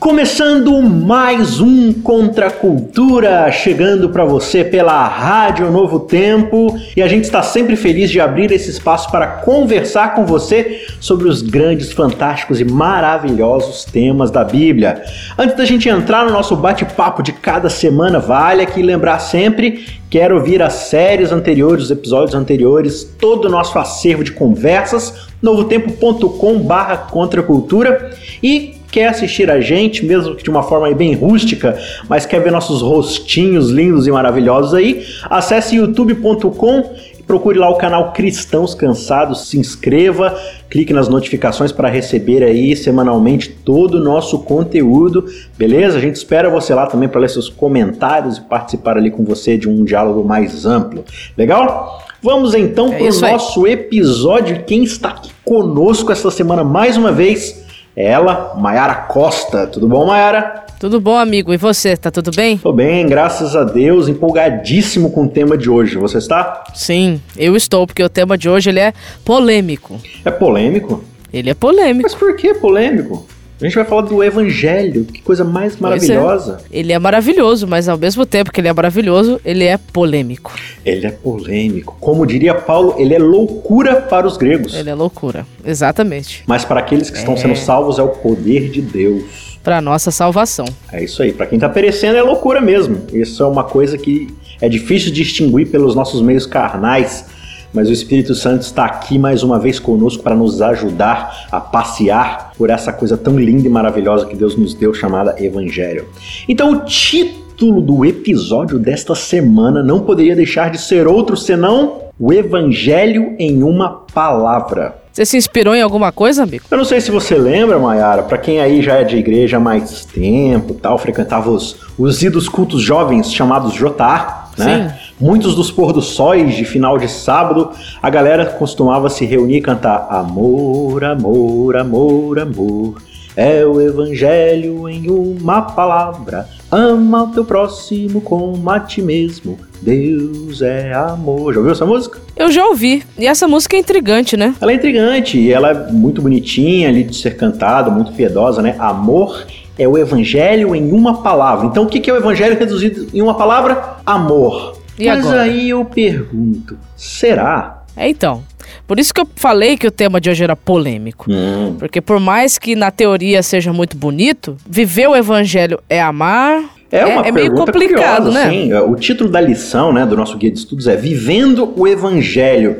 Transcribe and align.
Começando 0.00 0.80
mais 0.80 1.60
um 1.60 1.92
Contra 1.92 2.46
a 2.46 2.50
Cultura, 2.50 3.52
chegando 3.52 4.08
para 4.08 4.24
você 4.24 4.64
pela 4.64 5.06
Rádio 5.06 5.70
Novo 5.70 6.00
Tempo, 6.00 6.74
e 6.96 7.02
a 7.02 7.06
gente 7.06 7.24
está 7.24 7.42
sempre 7.42 7.76
feliz 7.76 8.10
de 8.10 8.18
abrir 8.18 8.50
esse 8.50 8.70
espaço 8.70 9.10
para 9.10 9.26
conversar 9.26 10.14
com 10.14 10.24
você 10.24 10.86
sobre 10.98 11.28
os 11.28 11.42
grandes, 11.42 11.92
fantásticos 11.92 12.62
e 12.62 12.64
maravilhosos 12.64 13.84
temas 13.84 14.30
da 14.30 14.42
Bíblia. 14.42 15.02
Antes 15.38 15.54
da 15.54 15.66
gente 15.66 15.86
entrar 15.86 16.24
no 16.24 16.32
nosso 16.32 16.56
bate-papo 16.56 17.22
de 17.22 17.34
cada 17.34 17.68
semana, 17.68 18.18
vale 18.18 18.62
aqui 18.62 18.80
lembrar 18.80 19.18
sempre 19.18 20.00
quer 20.08 20.32
ouvir 20.32 20.60
as 20.62 20.72
séries 20.72 21.30
anteriores, 21.30 21.84
os 21.84 21.90
episódios 21.90 22.34
anteriores, 22.34 23.04
todo 23.20 23.44
o 23.44 23.50
nosso 23.50 23.78
acervo 23.78 24.24
de 24.24 24.32
conversas, 24.32 25.28
novotempo.com/barra 25.42 26.96
contracultura 26.96 28.10
e 28.42 28.79
quer 28.90 29.08
assistir 29.08 29.50
a 29.50 29.60
gente, 29.60 30.04
mesmo 30.04 30.34
que 30.34 30.42
de 30.42 30.50
uma 30.50 30.62
forma 30.62 30.92
bem 30.94 31.14
rústica, 31.14 31.78
mas 32.08 32.26
quer 32.26 32.40
ver 32.40 32.50
nossos 32.50 32.82
rostinhos 32.82 33.70
lindos 33.70 34.06
e 34.06 34.10
maravilhosos 34.10 34.74
aí, 34.74 35.06
acesse 35.24 35.76
youtube.com 35.76 36.94
e 37.18 37.22
procure 37.22 37.58
lá 37.58 37.70
o 37.70 37.76
canal 37.76 38.12
Cristãos 38.12 38.74
Cansados, 38.74 39.48
se 39.48 39.58
inscreva, 39.58 40.36
clique 40.68 40.92
nas 40.92 41.08
notificações 41.08 41.70
para 41.70 41.88
receber 41.88 42.42
aí 42.42 42.74
semanalmente 42.74 43.48
todo 43.48 43.94
o 43.94 44.04
nosso 44.04 44.40
conteúdo, 44.40 45.24
beleza? 45.56 45.98
A 45.98 46.00
gente 46.00 46.16
espera 46.16 46.50
você 46.50 46.74
lá 46.74 46.86
também 46.86 47.08
para 47.08 47.20
ler 47.20 47.30
seus 47.30 47.48
comentários 47.48 48.38
e 48.38 48.40
participar 48.42 48.96
ali 48.96 49.10
com 49.10 49.24
você 49.24 49.56
de 49.56 49.68
um 49.68 49.84
diálogo 49.84 50.24
mais 50.24 50.66
amplo. 50.66 51.04
Legal? 51.36 52.04
Vamos 52.22 52.54
então 52.54 52.92
é 52.92 52.98
para 52.98 53.06
o 53.06 53.20
nosso 53.32 53.66
episódio. 53.66 54.64
Quem 54.64 54.84
está 54.84 55.08
aqui 55.08 55.30
conosco 55.42 56.12
esta 56.12 56.30
semana 56.30 56.62
mais 56.62 56.96
uma 56.96 57.10
vez 57.10 57.59
ela, 57.94 58.54
Maiara 58.56 58.94
Costa. 58.94 59.66
Tudo 59.66 59.88
bom, 59.88 60.06
Maiara? 60.06 60.64
Tudo 60.78 61.00
bom, 61.00 61.16
amigo. 61.16 61.52
E 61.52 61.56
você, 61.56 61.96
tá 61.96 62.10
tudo 62.10 62.30
bem? 62.30 62.56
Tô 62.56 62.72
bem, 62.72 63.06
graças 63.06 63.54
a 63.54 63.64
Deus, 63.64 64.08
empolgadíssimo 64.08 65.10
com 65.10 65.24
o 65.24 65.28
tema 65.28 65.58
de 65.58 65.68
hoje. 65.68 65.98
Você 65.98 66.18
está? 66.18 66.64
Sim, 66.74 67.20
eu 67.36 67.54
estou, 67.54 67.86
porque 67.86 68.02
o 68.02 68.08
tema 68.08 68.38
de 68.38 68.48
hoje 68.48 68.70
ele 68.70 68.80
é 68.80 68.94
polêmico. 69.24 70.00
É 70.24 70.30
polêmico? 70.30 71.04
Ele 71.32 71.50
é 71.50 71.54
polêmico. 71.54 72.08
Mas 72.10 72.14
por 72.14 72.34
que 72.34 72.54
polêmico? 72.54 73.26
A 73.60 73.64
gente 73.64 73.74
vai 73.74 73.84
falar 73.84 74.02
do 74.02 74.24
Evangelho, 74.24 75.04
que 75.04 75.20
coisa 75.20 75.44
mais 75.44 75.74
é. 75.74 75.76
maravilhosa. 75.80 76.60
É. 76.72 76.78
Ele 76.78 76.92
é 76.94 76.98
maravilhoso, 76.98 77.66
mas 77.66 77.90
ao 77.90 77.98
mesmo 77.98 78.24
tempo 78.24 78.50
que 78.50 78.58
ele 78.58 78.68
é 78.68 78.72
maravilhoso, 78.72 79.38
ele 79.44 79.64
é 79.64 79.76
polêmico. 79.76 80.52
Ele 80.84 81.06
é 81.06 81.10
polêmico. 81.10 81.94
Como 82.00 82.26
diria 82.26 82.54
Paulo, 82.54 82.94
ele 82.96 83.14
é 83.14 83.18
loucura 83.18 83.96
para 83.96 84.26
os 84.26 84.38
gregos. 84.38 84.74
Ele 84.74 84.88
é 84.88 84.94
loucura, 84.94 85.46
exatamente. 85.62 86.42
Mas 86.46 86.64
para 86.64 86.80
aqueles 86.80 87.10
que 87.10 87.18
estão 87.18 87.34
é... 87.34 87.36
sendo 87.36 87.54
salvos 87.54 87.98
é 87.98 88.02
o 88.02 88.08
poder 88.08 88.70
de 88.70 88.80
Deus. 88.80 89.58
Para 89.62 89.82
nossa 89.82 90.10
salvação. 90.10 90.64
É 90.90 91.04
isso 91.04 91.22
aí. 91.22 91.30
Para 91.30 91.44
quem 91.44 91.56
está 91.56 91.68
perecendo 91.68 92.16
é 92.16 92.22
loucura 92.22 92.62
mesmo. 92.62 93.02
Isso 93.12 93.42
é 93.42 93.46
uma 93.46 93.64
coisa 93.64 93.98
que 93.98 94.28
é 94.58 94.70
difícil 94.70 95.12
distinguir 95.12 95.68
pelos 95.68 95.94
nossos 95.94 96.22
meios 96.22 96.46
carnais 96.46 97.26
mas 97.72 97.88
o 97.88 97.92
Espírito 97.92 98.34
Santo 98.34 98.62
está 98.62 98.84
aqui 98.84 99.18
mais 99.18 99.42
uma 99.42 99.58
vez 99.58 99.78
conosco 99.78 100.22
para 100.22 100.34
nos 100.34 100.60
ajudar 100.60 101.46
a 101.50 101.60
passear 101.60 102.52
por 102.56 102.70
essa 102.70 102.92
coisa 102.92 103.16
tão 103.16 103.38
linda 103.38 103.66
e 103.66 103.70
maravilhosa 103.70 104.26
que 104.26 104.36
Deus 104.36 104.56
nos 104.56 104.74
deu, 104.74 104.92
chamada 104.92 105.36
Evangelho. 105.42 106.06
Então, 106.48 106.72
o 106.72 106.84
título 106.84 107.80
do 107.80 108.04
episódio 108.04 108.78
desta 108.78 109.14
semana 109.14 109.82
não 109.82 110.00
poderia 110.00 110.34
deixar 110.34 110.70
de 110.70 110.80
ser 110.80 111.06
outro 111.06 111.36
senão 111.36 112.10
o 112.18 112.32
Evangelho 112.32 113.34
em 113.38 113.62
uma 113.62 114.04
palavra. 114.12 115.00
Você 115.12 115.26
se 115.26 115.36
inspirou 115.36 115.74
em 115.74 115.82
alguma 115.82 116.12
coisa, 116.12 116.44
amigo? 116.44 116.64
Eu 116.70 116.78
não 116.78 116.84
sei 116.84 117.00
se 117.00 117.10
você 117.10 117.34
lembra, 117.34 117.78
Mayara, 117.78 118.22
para 118.22 118.38
quem 118.38 118.60
aí 118.60 118.80
já 118.80 118.94
é 118.94 119.04
de 119.04 119.16
igreja 119.16 119.56
há 119.56 119.60
mais 119.60 120.04
tempo, 120.04 120.74
tal, 120.74 120.96
frequentava 120.98 121.50
os, 121.50 121.76
os 121.98 122.22
idos 122.22 122.48
cultos 122.48 122.80
jovens 122.80 123.32
chamados 123.32 123.74
JA, 123.74 124.39
né? 124.64 124.88
Sim. 124.88 125.24
Muitos 125.24 125.54
dos 125.54 125.70
pôr 125.70 125.92
do 125.92 126.00
sóis 126.00 126.54
de 126.54 126.64
final 126.64 126.96
de 126.96 127.08
sábado, 127.08 127.70
a 128.02 128.08
galera 128.08 128.46
costumava 128.46 129.10
se 129.10 129.24
reunir 129.24 129.56
e 129.56 129.60
cantar 129.60 130.06
Amor, 130.10 131.04
amor, 131.04 131.76
amor, 131.76 132.38
amor. 132.38 133.02
É 133.36 133.64
o 133.64 133.80
evangelho 133.80 134.88
em 134.88 135.08
uma 135.08 135.62
palavra. 135.62 136.48
Ama 136.70 137.24
o 137.24 137.26
teu 137.28 137.44
próximo 137.44 138.20
como 138.20 138.68
a 138.70 138.80
ti 138.80 139.00
mesmo. 139.00 139.58
Deus 139.80 140.60
é 140.62 140.92
amor. 140.92 141.54
Já 141.54 141.60
ouviu 141.60 141.72
essa 141.72 141.86
música? 141.86 142.18
Eu 142.36 142.50
já 142.50 142.66
ouvi. 142.66 143.02
E 143.18 143.26
essa 143.26 143.48
música 143.48 143.76
é 143.76 143.80
intrigante, 143.80 144.36
né? 144.36 144.54
Ela 144.60 144.72
é 144.72 144.74
intrigante 144.74 145.38
e 145.38 145.52
ela 145.52 145.70
é 145.70 145.92
muito 145.92 146.20
bonitinha 146.20 146.88
ali 146.88 147.02
de 147.02 147.16
ser 147.16 147.36
cantada, 147.36 147.90
muito 147.90 148.12
piedosa, 148.12 148.60
né? 148.60 148.76
Amor 148.78 149.46
é 149.78 149.86
o 149.88 149.96
evangelho 149.96 150.74
em 150.74 150.92
uma 150.92 151.22
palavra. 151.22 151.66
Então 151.66 151.84
o 151.84 151.86
que 151.86 152.10
é 152.10 152.12
o 152.12 152.16
evangelho 152.16 152.58
reduzido 152.58 153.08
em 153.12 153.22
uma 153.22 153.34
palavra? 153.34 153.96
Amor. 154.04 154.78
E 154.98 155.06
Mas 155.06 155.24
agora? 155.24 155.42
aí 155.42 155.70
eu 155.70 155.84
pergunto, 155.84 156.76
será? 156.96 157.84
É 157.96 158.08
então. 158.08 158.42
Por 158.86 158.98
isso 158.98 159.14
que 159.14 159.20
eu 159.20 159.28
falei 159.36 159.76
que 159.76 159.86
o 159.86 159.90
tema 159.90 160.20
de 160.20 160.28
hoje 160.30 160.44
era 160.44 160.54
polêmico. 160.54 161.26
Hum. 161.30 161.76
Porque 161.78 162.00
por 162.00 162.20
mais 162.20 162.58
que 162.58 162.76
na 162.76 162.90
teoria 162.90 163.42
seja 163.42 163.72
muito 163.72 163.96
bonito, 163.96 164.56
viver 164.68 165.08
o 165.08 165.16
evangelho 165.16 165.80
é 165.88 166.00
amar, 166.00 166.62
é, 166.90 167.06
uma 167.06 167.24
é, 167.24 167.28
é 167.28 167.32
meio 167.32 167.54
complicado, 167.54 168.24
curiosa, 168.24 168.30
né? 168.30 168.50
Sim. 168.50 168.74
O 168.74 168.96
título 168.96 169.30
da 169.30 169.40
lição, 169.40 169.92
né, 169.92 170.04
do 170.04 170.16
nosso 170.16 170.36
guia 170.36 170.50
de 170.50 170.58
estudos 170.58 170.88
é 170.88 170.96
Vivendo 170.96 171.72
o 171.76 171.86
Evangelho. 171.86 172.78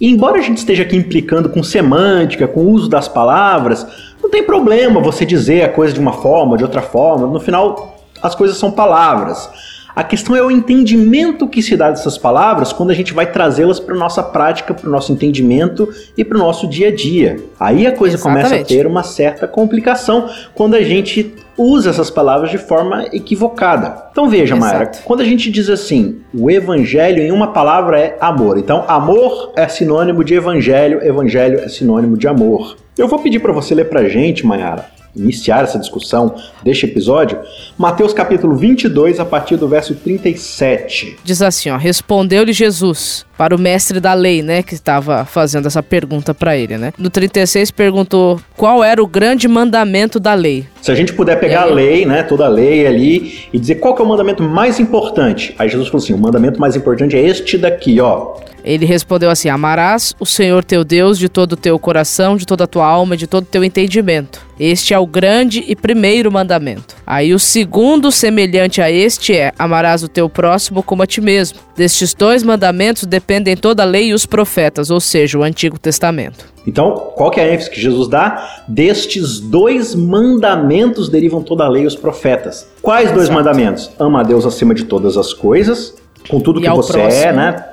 E 0.00 0.08
embora 0.08 0.38
a 0.38 0.42
gente 0.42 0.58
esteja 0.58 0.84
aqui 0.84 0.96
implicando 0.96 1.48
com 1.48 1.62
semântica, 1.62 2.46
com 2.46 2.60
o 2.60 2.70
uso 2.70 2.88
das 2.88 3.08
palavras, 3.08 3.86
não 4.30 4.38
tem 4.38 4.44
problema 4.44 5.00
você 5.00 5.26
dizer 5.26 5.64
a 5.64 5.68
coisa 5.68 5.92
de 5.92 5.98
uma 5.98 6.12
forma, 6.12 6.56
de 6.56 6.62
outra 6.62 6.80
forma. 6.80 7.26
No 7.26 7.40
final, 7.40 7.98
as 8.22 8.32
coisas 8.32 8.56
são 8.56 8.70
palavras. 8.70 9.50
A 9.94 10.04
questão 10.04 10.36
é 10.36 10.42
o 10.42 10.52
entendimento 10.52 11.48
que 11.48 11.60
se 11.60 11.76
dá 11.76 11.90
dessas 11.90 12.16
palavras 12.16 12.72
quando 12.72 12.90
a 12.90 12.94
gente 12.94 13.12
vai 13.12 13.26
trazê-las 13.26 13.80
para 13.80 13.92
nossa 13.96 14.22
prática, 14.22 14.72
para 14.72 14.88
o 14.88 14.92
nosso 14.92 15.10
entendimento 15.10 15.88
e 16.16 16.24
para 16.24 16.38
o 16.38 16.40
nosso 16.40 16.68
dia 16.68 16.88
a 16.88 16.94
dia. 16.94 17.40
Aí 17.58 17.88
a 17.88 17.92
coisa 17.92 18.14
Exatamente. 18.14 18.44
começa 18.44 18.62
a 18.62 18.64
ter 18.64 18.86
uma 18.86 19.02
certa 19.02 19.48
complicação 19.48 20.30
quando 20.54 20.74
a 20.74 20.82
gente 20.82 21.34
usa 21.60 21.90
essas 21.90 22.10
palavras 22.10 22.50
de 22.50 22.56
forma 22.56 23.04
equivocada. 23.12 24.08
Então 24.10 24.30
veja, 24.30 24.56
Mayra, 24.56 24.90
quando 25.04 25.20
a 25.20 25.24
gente 25.24 25.50
diz 25.50 25.68
assim, 25.68 26.20
o 26.32 26.50
evangelho 26.50 27.22
em 27.22 27.30
uma 27.30 27.52
palavra 27.52 28.00
é 28.00 28.16
amor. 28.18 28.56
Então, 28.56 28.84
amor 28.88 29.52
é 29.54 29.68
sinônimo 29.68 30.24
de 30.24 30.34
evangelho, 30.34 31.04
evangelho 31.04 31.58
é 31.58 31.68
sinônimo 31.68 32.16
de 32.16 32.26
amor. 32.26 32.76
Eu 32.96 33.06
vou 33.06 33.18
pedir 33.18 33.40
para 33.40 33.52
você 33.52 33.74
ler 33.74 33.90
para 33.90 34.00
a 34.00 34.08
gente, 34.08 34.46
Mayara, 34.46 34.86
iniciar 35.14 35.64
essa 35.64 35.78
discussão 35.78 36.34
deste 36.62 36.86
episódio, 36.86 37.38
Mateus 37.76 38.12
capítulo 38.12 38.56
22, 38.56 39.20
a 39.20 39.24
partir 39.24 39.56
do 39.56 39.68
verso 39.68 39.94
37. 39.94 41.18
Diz 41.24 41.42
assim, 41.42 41.70
ó, 41.70 41.76
respondeu-lhe 41.76 42.52
Jesus 42.52 43.24
para 43.36 43.56
o 43.56 43.58
mestre 43.58 44.00
da 44.00 44.12
lei, 44.12 44.42
né, 44.42 44.62
que 44.62 44.74
estava 44.74 45.24
fazendo 45.24 45.66
essa 45.66 45.82
pergunta 45.82 46.34
para 46.34 46.56
ele, 46.56 46.76
né? 46.76 46.92
No 46.98 47.08
36 47.08 47.70
perguntou 47.70 48.38
qual 48.54 48.84
era 48.84 49.02
o 49.02 49.06
grande 49.06 49.48
mandamento 49.48 50.20
da 50.20 50.34
lei. 50.34 50.66
Se 50.82 50.92
a 50.92 50.94
gente 50.94 51.14
puder 51.14 51.40
pegar 51.40 51.62
a 51.62 51.64
lei, 51.64 52.04
né, 52.04 52.22
toda 52.22 52.44
a 52.44 52.48
lei 52.48 52.86
ali 52.86 53.48
e 53.50 53.58
dizer 53.58 53.76
qual 53.76 53.96
é 53.96 54.02
o 54.02 54.06
mandamento 54.06 54.42
mais 54.42 54.78
importante. 54.78 55.54
Aí 55.58 55.68
Jesus 55.70 55.88
falou 55.88 56.02
assim: 56.02 56.12
"O 56.12 56.18
mandamento 56.18 56.60
mais 56.60 56.76
importante 56.76 57.16
é 57.16 57.20
este 57.20 57.56
daqui, 57.56 57.98
ó. 57.98 58.34
Ele 58.64 58.84
respondeu 58.84 59.30
assim: 59.30 59.48
Amarás 59.48 60.14
o 60.20 60.26
Senhor 60.26 60.64
teu 60.64 60.84
Deus 60.84 61.18
de 61.18 61.28
todo 61.28 61.52
o 61.52 61.56
teu 61.56 61.78
coração, 61.78 62.36
de 62.36 62.46
toda 62.46 62.64
a 62.64 62.66
tua 62.66 62.86
alma, 62.86 63.16
de 63.16 63.26
todo 63.26 63.44
o 63.44 63.46
teu 63.46 63.64
entendimento. 63.64 64.49
Este 64.60 64.92
é 64.92 64.98
o 64.98 65.06
grande 65.06 65.64
e 65.66 65.74
primeiro 65.74 66.30
mandamento. 66.30 66.94
Aí 67.06 67.32
o 67.32 67.38
segundo, 67.38 68.12
semelhante 68.12 68.82
a 68.82 68.90
este, 68.90 69.34
é: 69.34 69.52
Amarás 69.58 70.02
o 70.02 70.08
teu 70.08 70.28
próximo 70.28 70.82
como 70.82 71.02
a 71.02 71.06
ti 71.06 71.18
mesmo. 71.18 71.58
Destes 71.74 72.12
dois 72.12 72.42
mandamentos 72.42 73.06
dependem 73.06 73.56
toda 73.56 73.82
a 73.82 73.86
lei 73.86 74.08
e 74.08 74.12
os 74.12 74.26
profetas, 74.26 74.90
ou 74.90 75.00
seja, 75.00 75.38
o 75.38 75.42
Antigo 75.42 75.78
Testamento. 75.78 76.44
Então, 76.66 77.12
qual 77.16 77.30
que 77.30 77.40
é 77.40 77.44
a 77.44 77.54
ênfase 77.54 77.70
que 77.70 77.80
Jesus 77.80 78.06
dá? 78.06 78.62
Destes 78.68 79.40
dois 79.40 79.94
mandamentos 79.94 81.08
derivam 81.08 81.42
toda 81.42 81.64
a 81.64 81.68
lei 81.68 81.84
e 81.84 81.86
os 81.86 81.96
profetas. 81.96 82.68
Quais 82.82 83.10
dois 83.12 83.30
Exato. 83.30 83.38
mandamentos? 83.38 83.90
Ama 83.98 84.20
a 84.20 84.22
Deus 84.22 84.44
acima 84.44 84.74
de 84.74 84.84
todas 84.84 85.16
as 85.16 85.32
coisas, 85.32 85.94
com 86.28 86.38
tudo 86.38 86.60
e 86.60 86.64
que 86.64 86.68
você 86.68 86.98
é, 86.98 87.02
próximo. 87.02 87.22
é, 87.24 87.32
né? 87.32 87.64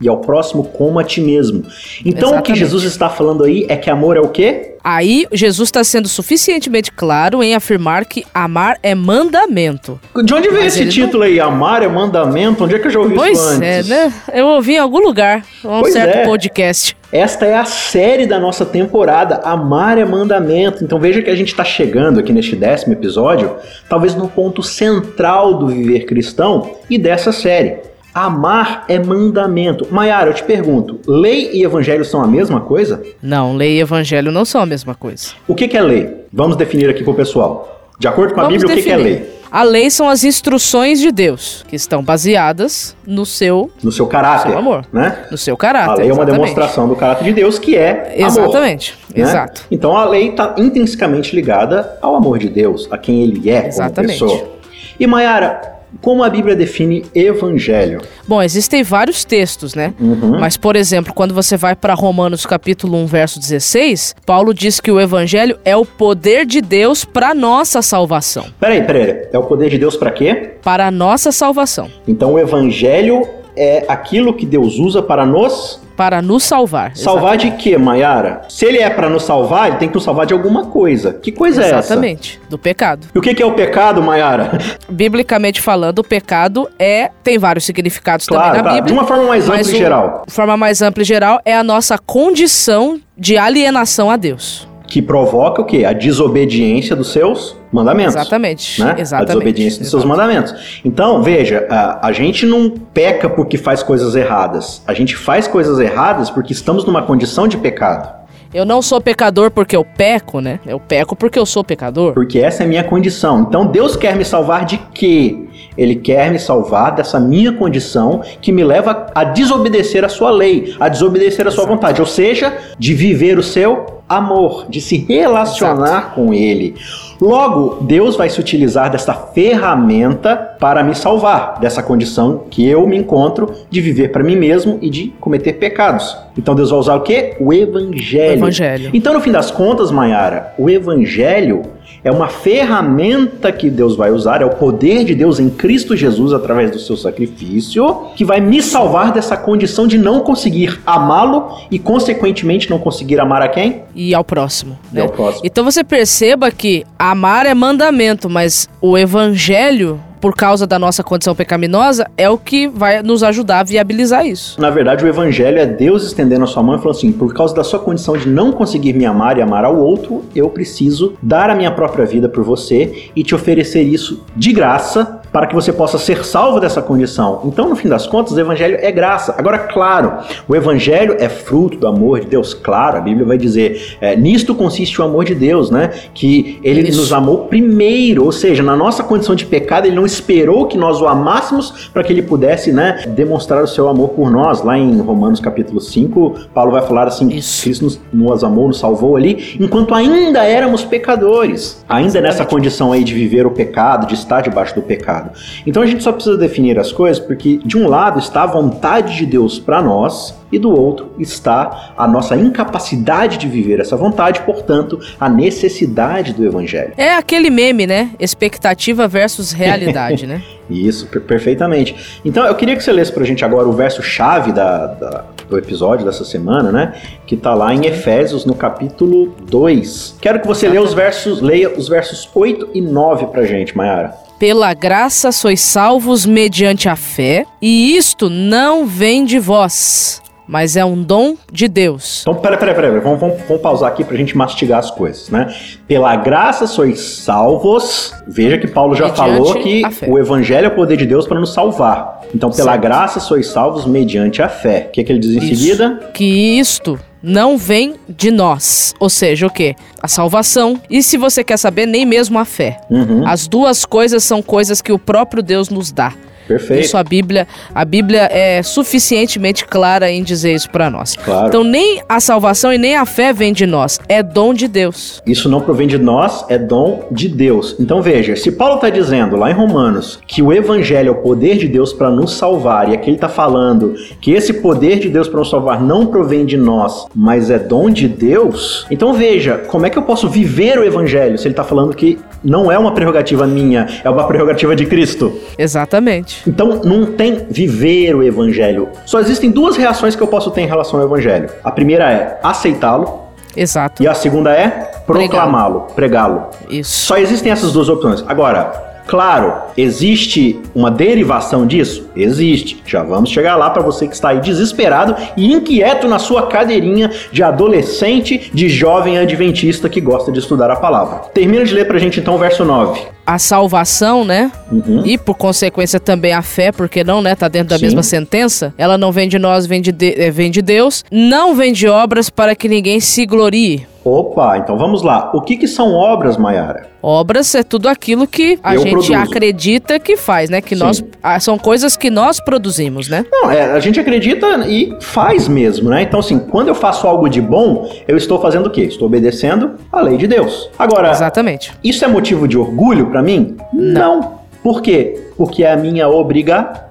E 0.00 0.08
ao 0.08 0.18
próximo 0.18 0.64
como 0.64 0.98
a 0.98 1.04
ti 1.04 1.20
mesmo. 1.20 1.64
Então 2.04 2.28
Exatamente. 2.28 2.38
o 2.38 2.42
que 2.42 2.54
Jesus 2.54 2.84
está 2.84 3.08
falando 3.08 3.44
aí 3.44 3.66
é 3.68 3.76
que 3.76 3.88
amor 3.88 4.16
é 4.16 4.20
o 4.20 4.28
quê? 4.28 4.72
Aí 4.88 5.26
Jesus 5.32 5.66
está 5.68 5.82
sendo 5.82 6.06
suficientemente 6.06 6.92
claro 6.92 7.42
em 7.42 7.56
afirmar 7.56 8.04
que 8.04 8.24
amar 8.32 8.78
é 8.84 8.94
mandamento. 8.94 9.98
De 10.22 10.32
onde 10.32 10.48
veio 10.48 10.64
esse 10.64 10.86
título 10.88 11.24
não... 11.24 11.26
aí? 11.26 11.40
Amar 11.40 11.82
é 11.82 11.88
mandamento? 11.88 12.62
Onde 12.62 12.76
é 12.76 12.78
que 12.78 12.86
eu 12.86 12.90
já 12.92 13.00
ouvi 13.00 13.16
pois 13.16 13.36
isso 13.36 13.48
antes? 13.48 13.62
é, 13.62 13.82
né? 13.82 14.12
Eu 14.32 14.46
ouvi 14.46 14.74
em 14.74 14.78
algum 14.78 15.00
lugar, 15.00 15.44
um 15.64 15.80
pois 15.80 15.92
certo 15.92 16.18
é. 16.18 16.24
podcast. 16.24 16.96
Esta 17.10 17.46
é 17.46 17.56
a 17.56 17.64
série 17.64 18.26
da 18.26 18.38
nossa 18.38 18.64
temporada, 18.64 19.40
Amar 19.42 19.98
é 19.98 20.04
Mandamento. 20.04 20.84
Então 20.84 21.00
veja 21.00 21.20
que 21.20 21.30
a 21.30 21.34
gente 21.34 21.48
está 21.48 21.64
chegando 21.64 22.20
aqui 22.20 22.32
neste 22.32 22.54
décimo 22.54 22.92
episódio, 22.92 23.56
talvez 23.88 24.14
no 24.14 24.28
ponto 24.28 24.62
central 24.62 25.54
do 25.54 25.66
viver 25.66 26.04
cristão 26.04 26.76
e 26.88 26.96
dessa 26.96 27.32
série. 27.32 27.95
Amar 28.16 28.86
é 28.88 28.98
mandamento. 28.98 29.86
Maiara, 29.90 30.30
eu 30.30 30.34
te 30.34 30.42
pergunto, 30.42 30.98
lei 31.06 31.50
e 31.52 31.62
evangelho 31.62 32.02
são 32.02 32.22
a 32.22 32.26
mesma 32.26 32.62
coisa? 32.62 33.02
Não, 33.20 33.54
lei 33.54 33.76
e 33.76 33.80
evangelho 33.80 34.32
não 34.32 34.42
são 34.42 34.62
a 34.62 34.64
mesma 34.64 34.94
coisa. 34.94 35.32
O 35.46 35.54
que, 35.54 35.68
que 35.68 35.76
é 35.76 35.82
lei? 35.82 36.24
Vamos 36.32 36.56
definir 36.56 36.88
aqui 36.88 37.04
para 37.04 37.12
o 37.12 37.14
pessoal. 37.14 37.90
De 37.98 38.08
acordo 38.08 38.32
com 38.32 38.40
a 38.40 38.44
Vamos 38.44 38.62
Bíblia, 38.62 38.74
definir. 38.74 38.94
o 38.94 38.98
que, 38.98 39.04
que 39.04 39.10
é 39.10 39.18
lei? 39.20 39.36
A 39.52 39.62
lei 39.62 39.90
são 39.90 40.08
as 40.08 40.24
instruções 40.24 40.98
de 40.98 41.12
Deus, 41.12 41.62
que 41.68 41.76
estão 41.76 42.02
baseadas 42.02 42.96
no 43.06 43.26
seu 43.26 43.70
no 43.82 43.92
seu 43.92 44.06
caráter, 44.06 44.46
no 44.46 44.50
seu 44.52 44.58
amor, 44.60 44.86
né? 44.90 45.26
No 45.30 45.36
seu 45.36 45.54
caráter. 45.54 45.90
A 45.90 45.94
lei 45.96 46.06
exatamente. 46.06 46.30
é 46.30 46.32
uma 46.32 46.38
demonstração 46.40 46.88
do 46.88 46.96
caráter 46.96 47.24
de 47.24 47.34
Deus, 47.34 47.58
que 47.58 47.76
é 47.76 48.14
Exatamente. 48.16 48.94
Amor, 49.10 49.14
né? 49.14 49.22
Exato. 49.28 49.62
Então 49.70 49.94
a 49.94 50.06
lei 50.06 50.30
está 50.30 50.54
intrinsecamente 50.56 51.36
ligada 51.36 51.98
ao 52.00 52.16
amor 52.16 52.38
de 52.38 52.48
Deus, 52.48 52.88
a 52.90 52.96
quem 52.96 53.22
ele 53.22 53.50
é 53.50 53.66
exatamente. 53.68 54.18
como 54.18 54.30
pessoa. 54.30 54.56
E 54.98 55.06
Mayara, 55.06 55.75
como 56.00 56.22
a 56.22 56.28
Bíblia 56.30 56.54
define 56.54 57.04
evangelho? 57.14 58.00
Bom, 58.26 58.42
existem 58.42 58.82
vários 58.82 59.24
textos, 59.24 59.74
né? 59.74 59.94
Uhum. 60.00 60.38
Mas, 60.40 60.56
por 60.56 60.76
exemplo, 60.76 61.12
quando 61.12 61.34
você 61.34 61.56
vai 61.56 61.74
para 61.74 61.94
Romanos 61.94 62.44
capítulo 62.46 62.96
1, 62.98 63.06
verso 63.06 63.40
16, 63.40 64.14
Paulo 64.24 64.52
diz 64.52 64.80
que 64.80 64.90
o 64.90 65.00
evangelho 65.00 65.58
é 65.64 65.76
o 65.76 65.84
poder 65.84 66.46
de 66.46 66.60
Deus 66.60 67.04
para 67.04 67.34
nossa 67.34 67.82
salvação. 67.82 68.46
Peraí, 68.60 68.82
peraí. 68.82 69.28
É 69.32 69.38
o 69.38 69.44
poder 69.44 69.70
de 69.70 69.78
Deus 69.78 69.96
para 69.96 70.10
quê? 70.10 70.52
Para 70.62 70.86
a 70.86 70.90
nossa 70.90 71.32
salvação. 71.32 71.90
Então 72.06 72.34
o 72.34 72.38
evangelho 72.38 73.26
é 73.56 73.84
aquilo 73.88 74.34
que 74.34 74.44
Deus 74.44 74.78
usa 74.78 75.02
para 75.02 75.24
nos 75.24 75.80
para 75.96 76.20
nos 76.20 76.44
salvar. 76.44 76.94
Salvar 76.94 77.36
exatamente. 77.36 77.56
de 77.56 77.62
quê, 77.70 77.78
Mayara? 77.78 78.42
Se 78.50 78.66
ele 78.66 78.78
é 78.78 78.90
para 78.90 79.08
nos 79.08 79.22
salvar, 79.22 79.68
ele 79.68 79.76
tem 79.78 79.88
que 79.88 79.94
nos 79.94 80.04
salvar 80.04 80.26
de 80.26 80.34
alguma 80.34 80.66
coisa. 80.66 81.14
Que 81.14 81.32
coisa 81.32 81.62
exatamente, 81.62 81.74
é 81.74 81.78
essa? 81.78 81.92
Exatamente, 81.94 82.40
do 82.50 82.58
pecado. 82.58 83.06
E 83.14 83.18
o 83.18 83.22
que 83.22 83.42
é 83.42 83.46
o 83.46 83.52
pecado, 83.52 84.02
Mayara? 84.02 84.58
Biblicamente 84.90 85.58
falando, 85.58 86.00
o 86.00 86.04
pecado 86.04 86.68
é 86.78 87.10
tem 87.24 87.38
vários 87.38 87.64
significados 87.64 88.26
claro, 88.26 88.48
também 88.48 88.62
na 88.62 88.68
Bíblia. 88.74 88.86
De 88.86 88.92
uma 88.92 89.06
forma 89.06 89.24
mais 89.24 89.48
ampla 89.48 89.60
e 89.62 89.64
geral. 89.64 90.22
De 90.26 90.34
forma 90.34 90.56
mais 90.56 90.82
ampla 90.82 91.02
e 91.02 91.06
geral 91.06 91.40
é 91.46 91.56
a 91.56 91.64
nossa 91.64 91.96
condição 91.96 93.00
de 93.16 93.38
alienação 93.38 94.10
a 94.10 94.16
Deus 94.16 94.68
que 94.86 95.02
provoca 95.02 95.62
o 95.62 95.64
quê? 95.64 95.84
A 95.84 95.92
desobediência 95.92 96.94
dos 96.94 97.12
seus 97.12 97.55
mandamentos. 97.72 98.14
Exatamente. 98.14 98.82
Né? 98.82 98.94
Exatamente. 98.98 99.30
A 99.30 99.34
desobediência 99.34 99.80
dos 99.80 99.90
seus 99.90 100.04
mandamentos. 100.04 100.80
Então, 100.84 101.22
veja, 101.22 101.66
a, 101.70 102.08
a 102.08 102.12
gente 102.12 102.46
não 102.46 102.70
peca 102.70 103.28
porque 103.28 103.58
faz 103.58 103.82
coisas 103.82 104.14
erradas. 104.14 104.82
A 104.86 104.94
gente 104.94 105.16
faz 105.16 105.46
coisas 105.46 105.78
erradas 105.78 106.30
porque 106.30 106.52
estamos 106.52 106.84
numa 106.84 107.02
condição 107.02 107.46
de 107.48 107.56
pecado. 107.56 108.26
Eu 108.54 108.64
não 108.64 108.80
sou 108.80 109.00
pecador 109.00 109.50
porque 109.50 109.76
eu 109.76 109.84
peco, 109.84 110.40
né? 110.40 110.60
Eu 110.66 110.78
peco 110.78 111.16
porque 111.16 111.38
eu 111.38 111.44
sou 111.44 111.64
pecador. 111.64 112.14
Porque 112.14 112.38
essa 112.38 112.62
é 112.62 112.66
a 112.66 112.68
minha 112.68 112.84
condição. 112.84 113.40
Então 113.40 113.66
Deus 113.66 113.96
quer 113.96 114.16
me 114.16 114.24
salvar 114.24 114.64
de 114.64 114.78
quê? 114.94 115.46
Ele 115.76 115.96
quer 115.96 116.30
me 116.30 116.38
salvar 116.38 116.94
dessa 116.94 117.20
minha 117.20 117.52
condição 117.52 118.22
que 118.40 118.52
me 118.52 118.64
leva 118.64 119.08
a 119.14 119.24
desobedecer 119.24 120.04
a 120.04 120.08
sua 120.08 120.30
lei, 120.30 120.74
a 120.80 120.88
desobedecer 120.88 121.46
a 121.46 121.50
sua 121.50 121.66
vontade, 121.66 122.00
ou 122.00 122.06
seja, 122.06 122.56
de 122.78 122.94
viver 122.94 123.38
o 123.38 123.42
seu 123.42 123.95
amor, 124.08 124.66
de 124.68 124.80
se 124.80 124.96
relacionar 124.96 125.98
Exato. 125.98 126.14
com 126.14 126.32
Ele. 126.32 126.74
Logo, 127.20 127.82
Deus 127.82 128.16
vai 128.16 128.28
se 128.28 128.38
utilizar 128.38 128.90
dessa 128.90 129.14
ferramenta 129.14 130.36
para 130.36 130.84
me 130.84 130.94
salvar 130.94 131.58
dessa 131.60 131.82
condição 131.82 132.44
que 132.50 132.66
eu 132.66 132.86
me 132.86 132.96
encontro 132.96 133.52
de 133.70 133.80
viver 133.80 134.12
para 134.12 134.22
mim 134.22 134.36
mesmo 134.36 134.78
e 134.82 134.90
de 134.90 135.08
cometer 135.20 135.54
pecados. 135.54 136.16
Então 136.36 136.54
Deus 136.54 136.70
vai 136.70 136.78
usar 136.78 136.94
o 136.94 137.00
quê? 137.00 137.36
O 137.40 137.52
Evangelho. 137.52 138.32
O 138.32 138.34
evangelho. 138.34 138.90
Então, 138.92 139.14
no 139.14 139.20
fim 139.20 139.32
das 139.32 139.50
contas, 139.50 139.90
Mayara, 139.90 140.52
o 140.58 140.68
Evangelho 140.68 141.62
é 142.06 142.10
uma 142.10 142.28
ferramenta 142.28 143.50
que 143.50 143.68
Deus 143.68 143.96
vai 143.96 144.12
usar, 144.12 144.40
é 144.40 144.44
o 144.44 144.50
poder 144.50 145.04
de 145.04 145.12
Deus 145.12 145.40
em 145.40 145.50
Cristo 145.50 145.96
Jesus 145.96 146.32
através 146.32 146.70
do 146.70 146.78
seu 146.78 146.96
sacrifício, 146.96 148.12
que 148.14 148.24
vai 148.24 148.40
me 148.40 148.62
salvar 148.62 149.10
dessa 149.10 149.36
condição 149.36 149.88
de 149.88 149.98
não 149.98 150.20
conseguir 150.20 150.80
amá-lo 150.86 151.58
e, 151.68 151.80
consequentemente, 151.80 152.70
não 152.70 152.78
conseguir 152.78 153.18
amar 153.18 153.42
a 153.42 153.48
quem? 153.48 153.82
E 153.92 154.14
ao 154.14 154.22
próximo. 154.22 154.78
Né? 154.92 155.00
E 155.00 155.02
ao 155.02 155.08
próximo. 155.08 155.42
Então 155.44 155.64
você 155.64 155.82
perceba 155.82 156.48
que 156.52 156.84
amar 156.96 157.44
é 157.44 157.54
mandamento, 157.54 158.30
mas 158.30 158.68
o 158.80 158.96
evangelho 158.96 160.00
por 160.20 160.34
causa 160.34 160.66
da 160.66 160.78
nossa 160.78 161.02
condição 161.02 161.34
pecaminosa, 161.34 162.06
é 162.16 162.28
o 162.28 162.38
que 162.38 162.68
vai 162.68 163.02
nos 163.02 163.22
ajudar 163.22 163.60
a 163.60 163.64
viabilizar 163.64 164.26
isso. 164.26 164.60
Na 164.60 164.70
verdade, 164.70 165.04
o 165.04 165.08
evangelho 165.08 165.58
é 165.58 165.66
Deus 165.66 166.04
estendendo 166.04 166.44
a 166.44 166.46
sua 166.46 166.62
mão 166.62 166.76
e 166.76 166.78
falando 166.78 166.96
assim: 166.96 167.12
por 167.12 167.34
causa 167.34 167.54
da 167.54 167.64
sua 167.64 167.78
condição 167.78 168.16
de 168.16 168.28
não 168.28 168.52
conseguir 168.52 168.92
me 168.92 169.04
amar 169.04 169.38
e 169.38 169.42
amar 169.42 169.64
ao 169.64 169.76
outro, 169.76 170.24
eu 170.34 170.48
preciso 170.48 171.14
dar 171.22 171.50
a 171.50 171.54
minha 171.54 171.70
própria 171.70 172.04
vida 172.04 172.28
por 172.28 172.44
você 172.44 173.10
e 173.14 173.22
te 173.22 173.34
oferecer 173.34 173.82
isso 173.82 174.24
de 174.36 174.52
graça 174.52 175.20
para 175.36 175.46
que 175.46 175.54
você 175.54 175.70
possa 175.70 175.98
ser 175.98 176.24
salvo 176.24 176.58
dessa 176.58 176.80
condição. 176.80 177.42
Então, 177.44 177.68
no 177.68 177.76
fim 177.76 177.90
das 177.90 178.06
contas, 178.06 178.32
o 178.32 178.40
evangelho 178.40 178.78
é 178.80 178.90
graça. 178.90 179.34
Agora, 179.36 179.58
claro, 179.58 180.14
o 180.48 180.56
evangelho 180.56 181.14
é 181.20 181.28
fruto 181.28 181.76
do 181.76 181.86
amor 181.86 182.20
de 182.20 182.26
Deus. 182.28 182.54
Claro, 182.54 182.96
a 182.96 183.00
Bíblia 183.02 183.26
vai 183.26 183.36
dizer, 183.36 183.98
é, 184.00 184.16
nisto 184.16 184.54
consiste 184.54 184.98
o 184.98 185.04
amor 185.04 185.26
de 185.26 185.34
Deus, 185.34 185.70
né? 185.70 185.90
Que 186.14 186.58
ele 186.64 186.80
Isso. 186.88 187.02
nos 187.02 187.12
amou 187.12 187.48
primeiro, 187.48 188.24
ou 188.24 188.32
seja, 188.32 188.62
na 188.62 188.74
nossa 188.74 189.02
condição 189.04 189.34
de 189.34 189.44
pecado, 189.44 189.84
ele 189.84 189.94
não 189.94 190.06
esperou 190.06 190.68
que 190.68 190.78
nós 190.78 191.02
o 191.02 191.06
amássemos 191.06 191.90
para 191.92 192.02
que 192.02 192.14
ele 192.14 192.22
pudesse, 192.22 192.72
né, 192.72 193.04
demonstrar 193.08 193.62
o 193.62 193.68
seu 193.68 193.90
amor 193.90 194.08
por 194.12 194.30
nós. 194.30 194.62
Lá 194.62 194.78
em 194.78 194.98
Romanos 195.02 195.38
capítulo 195.38 195.82
5, 195.82 196.46
Paulo 196.54 196.72
vai 196.72 196.80
falar 196.80 197.08
assim: 197.08 197.28
Isso. 197.28 197.62
Cristo 197.62 197.84
nos, 197.84 198.00
nos 198.10 198.42
amou, 198.42 198.68
nos 198.68 198.78
salvou 198.78 199.16
ali, 199.16 199.54
enquanto 199.60 199.94
ainda 199.94 200.42
éramos 200.44 200.82
pecadores. 200.82 201.84
Ainda 201.86 202.22
nessa 202.22 202.46
condição 202.46 202.90
aí 202.90 203.04
de 203.04 203.12
viver 203.12 203.46
o 203.46 203.50
pecado, 203.50 204.06
de 204.06 204.14
estar 204.14 204.40
debaixo 204.40 204.74
do 204.74 204.80
pecado 204.80 205.25
pecado. 205.26 205.38
Então 205.66 205.82
a 205.82 205.86
gente 205.86 206.02
só 206.02 206.12
precisa 206.12 206.36
definir 206.36 206.78
as 206.78 206.92
coisas 206.92 207.18
porque 207.18 207.58
de 207.58 207.76
um 207.76 207.88
lado 207.88 208.18
está 208.18 208.42
a 208.42 208.46
vontade 208.46 209.16
de 209.16 209.26
Deus 209.26 209.58
para 209.58 209.82
nós 209.82 210.34
e 210.56 210.58
do 210.58 210.70
outro 210.70 211.12
está 211.18 211.94
a 211.96 212.06
nossa 212.06 212.36
incapacidade 212.36 213.38
de 213.38 213.48
viver 213.48 213.80
essa 213.80 213.96
vontade, 213.96 214.40
portanto, 214.40 214.98
a 215.20 215.28
necessidade 215.28 216.32
do 216.32 216.44
evangelho. 216.44 216.92
É 216.96 217.14
aquele 217.14 217.50
meme, 217.50 217.86
né? 217.86 218.10
Expectativa 218.18 219.06
versus 219.06 219.52
realidade, 219.52 220.26
né? 220.26 220.42
Isso, 220.68 221.06
per 221.06 221.20
perfeitamente. 221.22 222.20
Então 222.24 222.44
eu 222.44 222.54
queria 222.54 222.74
que 222.74 222.82
você 222.82 222.90
lesse 222.90 223.12
pra 223.12 223.24
gente 223.24 223.44
agora 223.44 223.68
o 223.68 223.72
verso 223.72 224.02
chave 224.02 224.52
da, 224.52 224.86
da, 224.86 225.24
do 225.48 225.56
episódio 225.56 226.04
dessa 226.04 226.24
semana, 226.24 226.72
né? 226.72 226.94
Que 227.26 227.36
tá 227.36 227.54
lá 227.54 227.72
em 227.72 227.86
Efésios, 227.86 228.44
no 228.44 228.54
capítulo 228.54 229.34
2. 229.48 230.16
Quero 230.20 230.40
que 230.40 230.46
você 230.46 230.68
leia 230.68 230.82
os 230.82 230.92
versos, 230.92 231.40
leia 231.40 231.70
os 231.76 231.88
versos 231.88 232.28
8 232.34 232.70
e 232.74 232.80
9 232.80 233.26
pra 233.26 233.44
gente, 233.44 233.76
Mayara. 233.76 234.26
Pela 234.38 234.74
graça 234.74 235.32
sois 235.32 235.60
salvos 235.60 236.26
mediante 236.26 236.90
a 236.90 236.96
fé, 236.96 237.46
e 237.60 237.96
isto 237.96 238.28
não 238.28 238.84
vem 238.84 239.24
de 239.24 239.38
vós, 239.38 240.20
mas 240.46 240.76
é 240.76 240.84
um 240.84 241.02
dom 241.02 241.36
de 241.52 241.68
Deus. 241.68 242.22
Então, 242.22 242.34
peraí, 242.34 242.58
peraí, 242.58 242.74
peraí, 242.74 243.00
vamos, 243.00 243.20
vamos, 243.20 243.36
vamos 243.46 243.62
pausar 243.62 243.90
aqui 243.90 244.04
pra 244.04 244.16
gente 244.16 244.36
mastigar 244.36 244.78
as 244.78 244.90
coisas, 244.90 245.28
né? 245.30 245.54
Pela 245.86 246.14
graça 246.16 246.66
sois 246.66 247.00
salvos. 247.00 248.14
Veja 248.26 248.58
que 248.58 248.66
Paulo 248.66 248.94
já 248.94 249.08
mediante 249.08 249.36
falou 249.36 249.54
que 249.54 249.82
o 250.08 250.18
evangelho 250.18 250.66
é 250.66 250.68
o 250.68 250.74
poder 250.74 250.96
de 250.96 251.06
Deus 251.06 251.26
para 251.26 251.40
nos 251.40 251.52
salvar. 251.52 252.22
Então, 252.34 252.50
pela 252.50 252.72
certo. 252.72 252.82
graça 252.82 253.20
sois 253.20 253.48
salvos 253.48 253.86
mediante 253.86 254.42
a 254.42 254.48
fé. 254.48 254.86
O 254.88 254.92
que, 254.92 255.00
é 255.00 255.04
que 255.04 255.12
ele 255.12 255.18
diz 255.18 255.32
em 255.32 255.38
Isso. 255.38 255.62
seguida? 255.62 256.10
Que 256.12 256.58
isto 256.58 256.98
não 257.22 257.58
vem 257.58 257.94
de 258.08 258.30
nós. 258.30 258.94
Ou 259.00 259.10
seja, 259.10 259.46
o 259.46 259.50
que? 259.50 259.74
A 260.00 260.08
salvação. 260.08 260.80
E 260.88 261.02
se 261.02 261.16
você 261.16 261.42
quer 261.42 261.56
saber, 261.56 261.86
nem 261.86 262.06
mesmo 262.06 262.38
a 262.38 262.44
fé. 262.44 262.78
Uhum. 262.88 263.26
As 263.26 263.48
duas 263.48 263.84
coisas 263.84 264.22
são 264.22 264.40
coisas 264.42 264.80
que 264.80 264.92
o 264.92 264.98
próprio 264.98 265.42
Deus 265.42 265.68
nos 265.68 265.90
dá. 265.90 266.12
Perfeito. 266.46 266.84
Isso 266.84 266.96
a 266.96 267.04
Bíblia, 267.04 267.46
a 267.74 267.84
Bíblia 267.84 268.28
é 268.30 268.62
suficientemente 268.62 269.64
clara 269.64 270.10
em 270.10 270.22
dizer 270.22 270.54
isso 270.54 270.70
para 270.70 270.88
nós. 270.88 271.16
Claro. 271.16 271.48
Então 271.48 271.64
nem 271.64 272.02
a 272.08 272.20
salvação 272.20 272.72
e 272.72 272.78
nem 272.78 272.96
a 272.96 273.04
fé 273.04 273.32
vem 273.32 273.52
de 273.52 273.66
nós, 273.66 273.98
é 274.08 274.22
dom 274.22 274.54
de 274.54 274.68
Deus. 274.68 275.22
Isso 275.26 275.48
não 275.48 275.60
provém 275.60 275.86
de 275.86 275.98
nós, 275.98 276.44
é 276.48 276.58
dom 276.58 277.06
de 277.10 277.28
Deus. 277.28 277.76
Então 277.78 278.02
veja, 278.02 278.36
se 278.36 278.52
Paulo 278.52 278.76
está 278.76 278.88
dizendo 278.88 279.36
lá 279.36 279.50
em 279.50 279.54
Romanos 279.54 280.20
que 280.26 280.42
o 280.42 280.52
evangelho 280.52 281.08
é 281.08 281.10
o 281.10 281.16
poder 281.16 281.56
de 281.56 281.68
Deus 281.68 281.92
para 281.92 282.10
nos 282.10 282.34
salvar, 282.36 282.88
e 282.88 282.94
aqui 282.94 283.10
ele 283.10 283.16
está 283.16 283.28
falando 283.28 283.94
que 284.20 284.32
esse 284.32 284.54
poder 284.54 284.98
de 284.98 285.08
Deus 285.08 285.28
para 285.28 285.40
nos 285.40 285.50
salvar 285.50 285.80
não 285.80 286.06
provém 286.06 286.44
de 286.44 286.56
nós, 286.56 287.06
mas 287.14 287.50
é 287.50 287.58
dom 287.58 287.90
de 287.90 288.08
Deus, 288.08 288.86
então 288.90 289.12
veja, 289.12 289.58
como 289.58 289.86
é 289.86 289.90
que 289.90 289.98
eu 289.98 290.02
posso 290.02 290.28
viver 290.28 290.78
o 290.78 290.84
evangelho 290.84 291.38
se 291.38 291.46
ele 291.46 291.52
está 291.52 291.64
falando 291.64 291.94
que 291.94 292.18
não 292.42 292.70
é 292.70 292.78
uma 292.78 292.92
prerrogativa 292.92 293.46
minha, 293.46 293.86
é 294.04 294.10
uma 294.10 294.26
prerrogativa 294.26 294.76
de 294.76 294.86
Cristo? 294.86 295.38
Exatamente. 295.58 296.35
Então 296.46 296.80
não 296.84 297.06
tem 297.06 297.46
viver 297.50 298.14
o 298.14 298.22
evangelho. 298.22 298.88
Só 299.04 299.20
existem 299.20 299.50
duas 299.50 299.76
reações 299.76 300.16
que 300.16 300.22
eu 300.22 300.26
posso 300.26 300.50
ter 300.50 300.62
em 300.62 300.66
relação 300.66 300.98
ao 300.98 301.06
evangelho. 301.06 301.48
A 301.62 301.70
primeira 301.70 302.10
é 302.10 302.38
aceitá-lo 302.42 303.26
Exato. 303.56 304.02
e 304.02 304.08
a 304.08 304.14
segunda 304.14 304.52
é 304.52 304.68
proclamá-lo, 305.06 305.86
pregá-lo. 305.94 306.46
Isso. 306.68 307.06
Só 307.06 307.16
existem 307.16 307.52
essas 307.52 307.72
duas 307.72 307.88
opções. 307.88 308.24
Agora, 308.26 308.72
claro, 309.06 309.54
existe 309.76 310.60
uma 310.74 310.90
derivação 310.90 311.66
disso? 311.66 312.10
Existe. 312.14 312.82
Já 312.86 313.02
vamos 313.02 313.30
chegar 313.30 313.56
lá 313.56 313.70
para 313.70 313.82
você 313.82 314.06
que 314.06 314.14
está 314.14 314.30
aí 314.30 314.40
desesperado 314.40 315.16
e 315.36 315.52
inquieto 315.52 316.08
na 316.08 316.18
sua 316.18 316.48
cadeirinha 316.48 317.10
de 317.32 317.42
adolescente, 317.42 318.50
de 318.52 318.68
jovem 318.68 319.18
adventista 319.18 319.88
que 319.88 320.00
gosta 320.00 320.30
de 320.32 320.38
estudar 320.40 320.70
a 320.70 320.76
palavra. 320.76 321.28
Termina 321.32 321.64
de 321.64 321.74
ler 321.74 321.86
pra 321.86 321.98
gente 321.98 322.20
então 322.20 322.34
o 322.34 322.38
verso 322.38 322.64
9. 322.64 323.15
A 323.26 323.38
salvação, 323.40 324.24
né? 324.24 324.52
Uhum. 324.70 325.02
E 325.04 325.18
por 325.18 325.34
consequência 325.34 325.98
também 325.98 326.32
a 326.32 326.42
fé, 326.42 326.70
porque 326.70 327.02
não, 327.02 327.20
né? 327.20 327.34
Tá 327.34 327.48
dentro 327.48 327.70
da 327.70 327.78
Sim. 327.78 327.86
mesma 327.86 328.02
sentença. 328.04 328.72
Ela 328.78 328.96
não 328.96 329.10
vem 329.10 329.28
de 329.28 329.36
nós, 329.38 329.66
vem 329.66 329.80
de, 329.82 329.90
de- 329.90 330.14
eh, 330.16 330.30
vem 330.30 330.48
de 330.50 330.62
Deus. 330.62 331.04
Não 331.10 331.54
vem 331.54 331.72
de 331.72 331.88
obras 331.88 332.30
para 332.30 332.54
que 332.54 332.68
ninguém 332.68 333.00
se 333.00 333.26
glorie. 333.26 333.86
Opa, 334.08 334.56
então 334.58 334.78
vamos 334.78 335.02
lá. 335.02 335.32
O 335.34 335.40
que, 335.40 335.56
que 335.56 335.66
são 335.66 335.92
obras, 335.92 336.36
Mayara? 336.36 336.86
Obras 337.02 337.52
é 337.56 337.64
tudo 337.64 337.88
aquilo 337.88 338.24
que 338.24 338.56
a 338.62 338.74
Eu 338.76 338.82
gente 338.82 338.90
produzo. 338.90 339.14
acredita 339.14 339.98
que 339.98 340.16
faz, 340.16 340.48
né? 340.48 340.60
Que 340.60 340.76
Sim. 340.76 340.84
nós 340.84 341.04
ah, 341.20 341.40
são 341.40 341.58
coisas 341.58 341.96
que 341.96 342.08
nós 342.08 342.38
produzimos, 342.38 343.08
né? 343.08 343.26
Não, 343.32 343.50
é, 343.50 343.72
a 343.72 343.80
gente 343.80 343.98
acredita 343.98 344.46
e 344.68 344.96
faz 345.00 345.48
mesmo, 345.48 345.90
né? 345.90 346.02
Então, 346.02 346.20
assim, 346.20 346.38
quando 346.38 346.68
eu 346.68 346.74
faço 346.76 347.08
algo 347.08 347.28
de 347.28 347.40
bom, 347.40 347.90
eu 348.06 348.16
estou 348.16 348.40
fazendo 348.40 348.66
o 348.66 348.70
quê? 348.70 348.82
Estou 348.82 349.06
obedecendo 349.08 349.72
a 349.90 350.00
lei 350.00 350.16
de 350.16 350.28
Deus. 350.28 350.70
Agora, 350.78 351.10
Exatamente. 351.10 351.72
isso 351.82 352.04
é 352.04 352.08
motivo 352.08 352.46
de 352.46 352.56
orgulho 352.56 353.06
pra 353.10 353.20
mim? 353.22 353.56
Não. 353.72 354.36
Por 354.62 354.82
quê? 354.82 355.25
Porque 355.36 355.62
é 355.64 355.72
a 355.72 355.76
minha 355.76 356.08
obrigação. 356.08 356.86